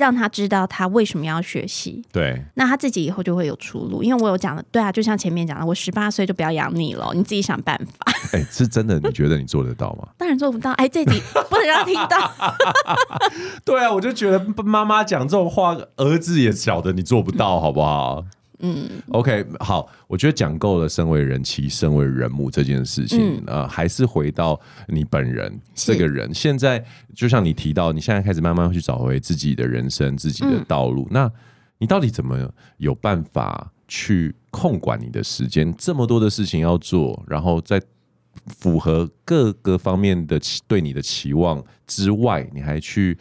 [0.00, 4.02] 让他知道他为什么要学习，对，那他自己以后就会有出路。
[4.02, 8.10] 因为我有讲的，对啊，就像前面讲的，我十八岁就不要养你了，你自己想办法。
[8.32, 8.98] 哎、欸，是真的？
[8.98, 10.08] 你觉得你做得到吗？
[10.16, 10.70] 当然做不到。
[10.72, 11.20] 哎、欸，这题
[11.50, 12.32] 不能让他听到。
[13.62, 18.24] 对啊，我就觉得妈妈讲这种话，儿子也晓得你做不到，好不好？
[18.62, 26.32] 嗯，OK，好，我觉得讲够了，身为人妻、身为人母这件事情，嗯、呃，还是回到你本人这个人。
[26.34, 26.84] 现在
[27.14, 31.04] 就像你提到，你现在开始慢慢去找回自己的人生、自己的道路。
[31.04, 31.32] 嗯、那
[31.78, 35.74] 你到底怎么有办法去控管你的时间？
[35.78, 37.80] 这么多的事情要做，然后在
[38.46, 40.38] 符合各个方面的
[40.68, 43.16] 对你的期望之外，你还去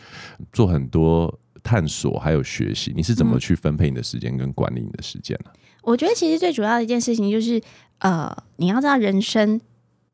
[0.52, 1.40] 做很多。
[1.70, 5.52] 探索还有学习，你是怎么去分配你的时间跟管理你的时间呢？
[5.84, 7.62] 我觉得其实最主要的一件事情就是，
[8.00, 9.62] 呃，你要知道人生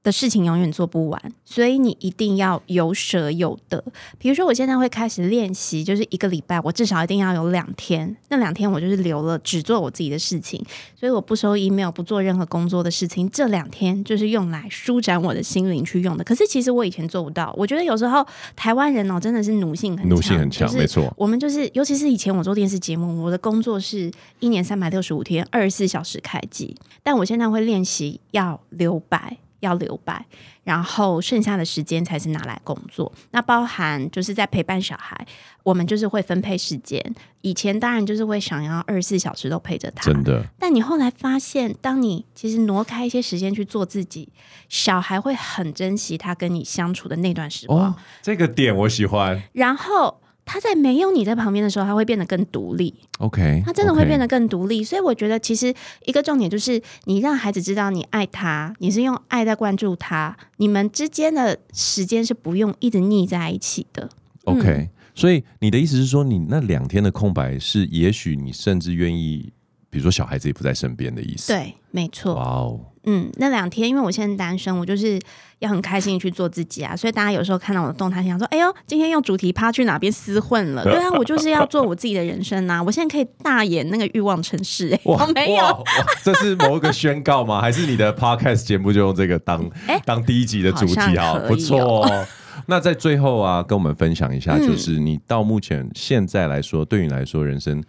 [0.06, 3.84] 的事情永远做不完，所以你一定要有舍有得。
[4.20, 10.64] 比如说，我现在会开始练习，就是一个礼拜，我至少一定要有两天，那两天我就是留了只做我自己的事情，
[10.96, 13.28] 所以我不收 email，不做任何工作的事情。
[13.32, 16.24] 这两天就是用来舒展我的心灵去用的。
[16.24, 18.24] 可是其实我以前做不到，我觉得有时候
[18.56, 21.12] 台湾人哦，真的是奴性很强，奴性很强，没错。
[21.18, 29.38] 我们就是，尤其是以前我做电视节目，我的工作是一年三百六十五天，二十四小时开机，但我现在会练习要留白。
[29.66, 30.26] 要留白，
[30.64, 33.12] 然后剩下的时间才是拿来工作。
[33.32, 35.28] 那包含就是在陪伴小孩，
[35.64, 37.04] 我们就是会分配时间。
[37.42, 40.46] 以前当然就是会想要二十四小时都陪着他，真的。
[40.58, 44.30] 但你后来发现，当你其实挪开一些时间去做自己，
[44.70, 47.92] 小孩会很珍惜他跟你相处的那段时光。
[47.92, 49.42] 哦，这个点我喜欢。
[49.54, 50.22] 然后。
[50.46, 52.94] 他在没有你在旁边的时候，他会变得更独立。
[53.18, 54.84] OK，他真的会变得更独立。
[54.84, 55.74] 所以我觉得，其实
[56.06, 64.10] 一个重点就是，你让孩子知道你爱他，你是用爱在关注他，你们之间的时间是不用一直腻在一起的。
[64.44, 69.52] OK，嗯，所以你的意思是说，你那两天的空白是，也许你甚至愿意。
[69.88, 72.36] 比如说小孩子也不在身边的意思，对，没错。
[72.36, 75.18] 哇哦，嗯，那两天因为我现在单身，我就是
[75.60, 82.82] 要很开心去做自己啊，所以大家有时候看到我的动态，想说：“哎呦，今天用主题趴去哪边厮混了？”对啊，我就是要做我自己的人生啊！
[82.82, 85.84] 我现在可以大演那个欲望城市，我没有，
[86.24, 87.62] 这是某一个宣告吗？
[87.62, 91.40] 还是你的 podcast 节目就用这个当、欸、当第一集的主题啊？
[91.48, 92.26] 不错哦。
[92.68, 97.84] 那在最后啊，跟我们分享一下，就是你到目前现在来说，嗯、对你来说，人生。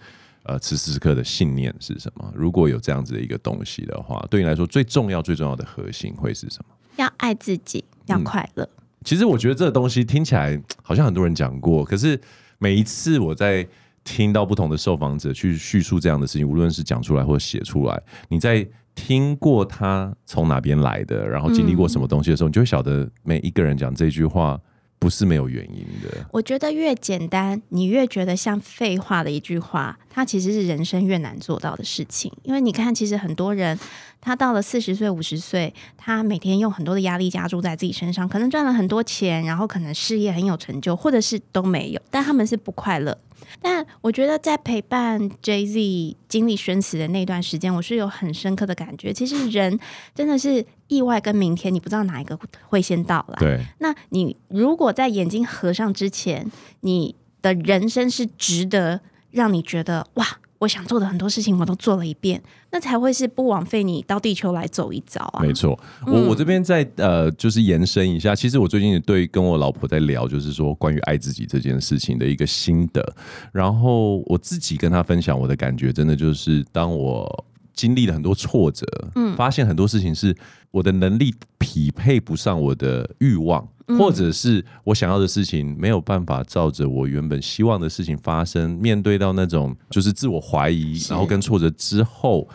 [0.49, 2.33] 呃，此时此刻的信念是什么？
[2.33, 6.67] 如果有这样子的一个东西的话，对你来说最重要、最重要的核心会是什么？
[6.97, 8.65] 要爱自己，要快乐。
[8.65, 12.21] 嗯，其实我觉得这个东西听起来 好像很多人讲过，可是
[12.59, 13.67] 每一次我在
[14.05, 24.61] 听到不同的受访者去叙述这样的事情，无论是讲出来或写出来，你在听过他从哪边来的，然后经历过什么东西的时候，嗯，你就会晓得每一个人讲这句话。
[24.99, 26.27] 不是没有原因的。
[26.33, 32.33] 我觉得越简单，你越觉得像废话的一句话，它其实是人生越难做到的事情。
[32.43, 33.79] 因为你看，其实很多人，
[34.21, 43.17] 他到了四十岁、五十岁，他每天用很多的压力加注在自己身上，可能赚了很多钱，然后可能事业很有成就，或者是都没有，但他们是不快乐。
[43.63, 49.13] 但我觉得在陪伴 Jay-Z 经历生死的那段时间，我是有很深刻的感觉。
[49.13, 49.79] 其实人
[50.15, 53.39] 真的是意外跟明天，你不知道哪一个会先到来。
[53.39, 60.27] 对，那你如果在眼睛合上之前，你的人生是值得让你觉得哇。
[60.61, 65.43] 我想做的很多事情，我都做了一遍，那才会是不枉费你到地球来走一遭啊！
[65.43, 73.07] 没错，我我这边在呃，就是延伸一下，其实我最近也对跟我老婆在聊，就是说关于爱自己这件事情的一个心得，
[73.53, 77.45] 然后我自己跟她分享我的感觉，真的就是当我。
[77.77, 80.35] 经历了很多挫折，嗯，发现很多事情是
[80.71, 88.71] 我的能力匹配不上我的欲望，嗯，或者是我想要的事情没有办法照着我原本希望的事情发生。
[88.79, 92.49] 面对到那种就是自我怀疑，然后跟挫折之后，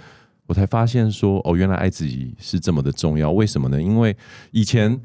[0.48, 3.32] 我才发现说，哦，原来爱自己是这么的重要。
[3.32, 3.80] 为什么呢？
[3.80, 4.18] 因为
[4.50, 5.00] 以前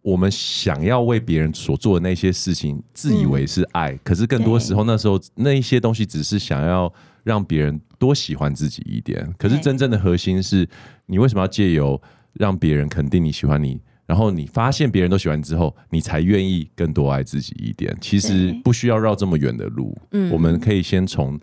[0.00, 6.90] 我们想要为别人所做的那些事情，自以为是爱，嗯，可是更多时候那时候那一些东西只是想要。
[7.22, 10.68] 让别人多喜欢自己一点，可是真正的核心是
[11.06, 12.00] 你为什么要借由
[12.32, 17.96] 让别人肯定你喜欢你，然后你发现别人都喜欢你之后，你才愿意更多爱自己一点。
[18.00, 19.96] 其实不需要绕这么远的路，
[20.30, 21.38] 我们可以先从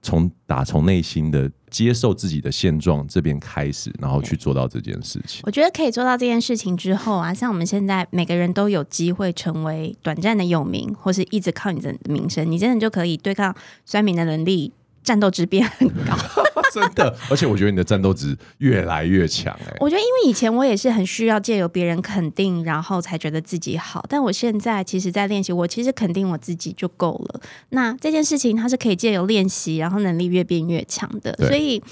[0.00, 5.40] 从打从内心的接受自己的现状这边开始，然后去做到这件事情。
[5.44, 13.54] 我觉得可以做到这件事情之后啊，像我们现在每个人都有机会成为短暂的有名，或是一直靠你的名声，你真的就可以对抗
[13.84, 14.72] 酸民的能力。
[15.08, 16.14] 战斗值变很高，
[16.70, 19.74] 真的，而且我觉得你的战斗值越来越强哎。
[19.80, 24.04] 我觉得，因为以前我也是很需要借由别人肯定，然后才觉得自己好。
[24.06, 27.40] 但我现在其实，在练习，我其实肯定我自己就够了。
[27.70, 31.34] 那这件事情，它是可以借由练习，然后能力越变越强的。
[31.38, 31.82] 所以，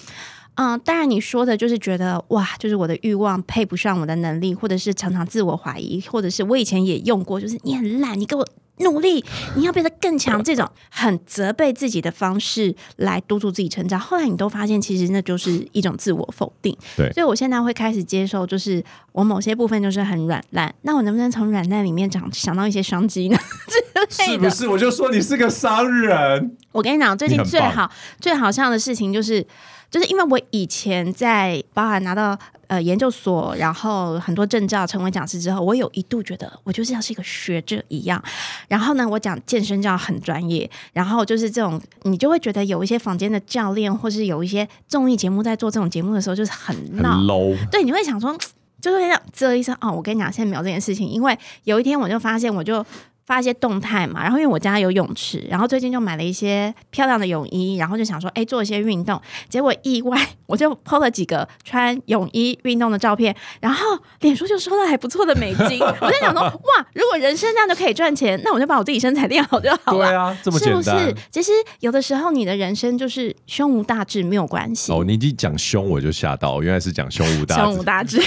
[0.57, 8.47] 嗯、呃，当然你说的就是觉得哇，就是我的欲望配不上我的能力，或者是常常自我怀疑，或者是我以前也用过，就是你很烂，你给我。
[8.79, 9.25] 努力，
[9.55, 10.43] 你要变得更强。
[10.43, 16.77] 这种很责备自己的方式来督促自己成长，后来你都发现，其实那就是一种自我否定。
[16.97, 20.73] 对，所以我现在会开始接受，就是我某些部分就是很软烂。
[20.83, 23.39] 那我能不能从软烂里面长想到一些商机呢？
[24.11, 24.69] 是不是？
[24.69, 26.57] 我就说你是个商人。
[26.71, 29.45] 我跟你讲，最近最好最好笑的事情就是，
[29.91, 32.39] 就是因为我以前在包含拿到。
[32.69, 38.21] 呃，研究所，然后很多证照，成为讲师之后，我有一度觉得我就是像是一个学者一样。
[38.67, 47.57] 然后呢，我讲健身教很专业，然后就是这种，你就会觉得有一些房间的教练，或是有一些综艺节目在做这种节目的时候，就是很 low。
[47.71, 48.37] 对，你会想说，
[48.81, 52.85] 就是这样啧一声哦，我跟你讲，现在没有这件事情，因为有一天我就发现，我就。
[53.27, 59.21] 发一些动态嘛，然后因为我家有泳池，然后最近就买了一些漂亮的泳衣，然后就想说，哎，做一些运动。
[59.49, 60.17] 结果意外，
[60.47, 65.81] 我就 po 了几个穿泳衣运动的照片，然后脸书就收到还不错的美金。
[66.01, 70.07] 我在想说，哇，如果人生这样就可以赚钱，那我就把我自己身材练好就好了。
[70.07, 70.83] 对啊，这么简单。
[70.85, 71.15] 是不是？
[71.33, 71.51] 其实
[71.81, 74.93] 有的时候你的人生就是胸无大志没有关系。
[74.93, 77.63] 哦，你一讲胸我就吓到，原来是讲胸无大志。
[77.67, 78.23] 胸无大志。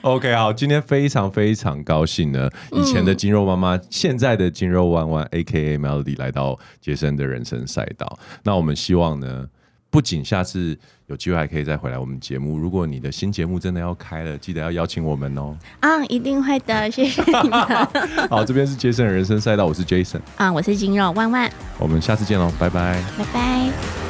[0.00, 3.14] OK，好，今天非常非常高兴呢，以前的。
[3.26, 5.76] 筋肉妈妈，现在的金肉弯弯，A.K.A.
[5.76, 8.16] Melody 来到杰森的人生赛道。
[8.44, 9.44] 那我们希望呢，
[9.90, 12.56] 不仅下次有机会还可以再回来我们节目。
[12.56, 15.56] 如果你的新节目真的要开了，记得要邀请我们哦。
[15.80, 17.60] 啊，一定会的，谢谢你们。
[18.30, 20.20] 好，这边是杰森的人生赛道，我是 Jason。
[20.36, 21.50] 啊，我是金肉弯弯。
[21.80, 24.05] 我们下次见喽，拜拜，拜拜。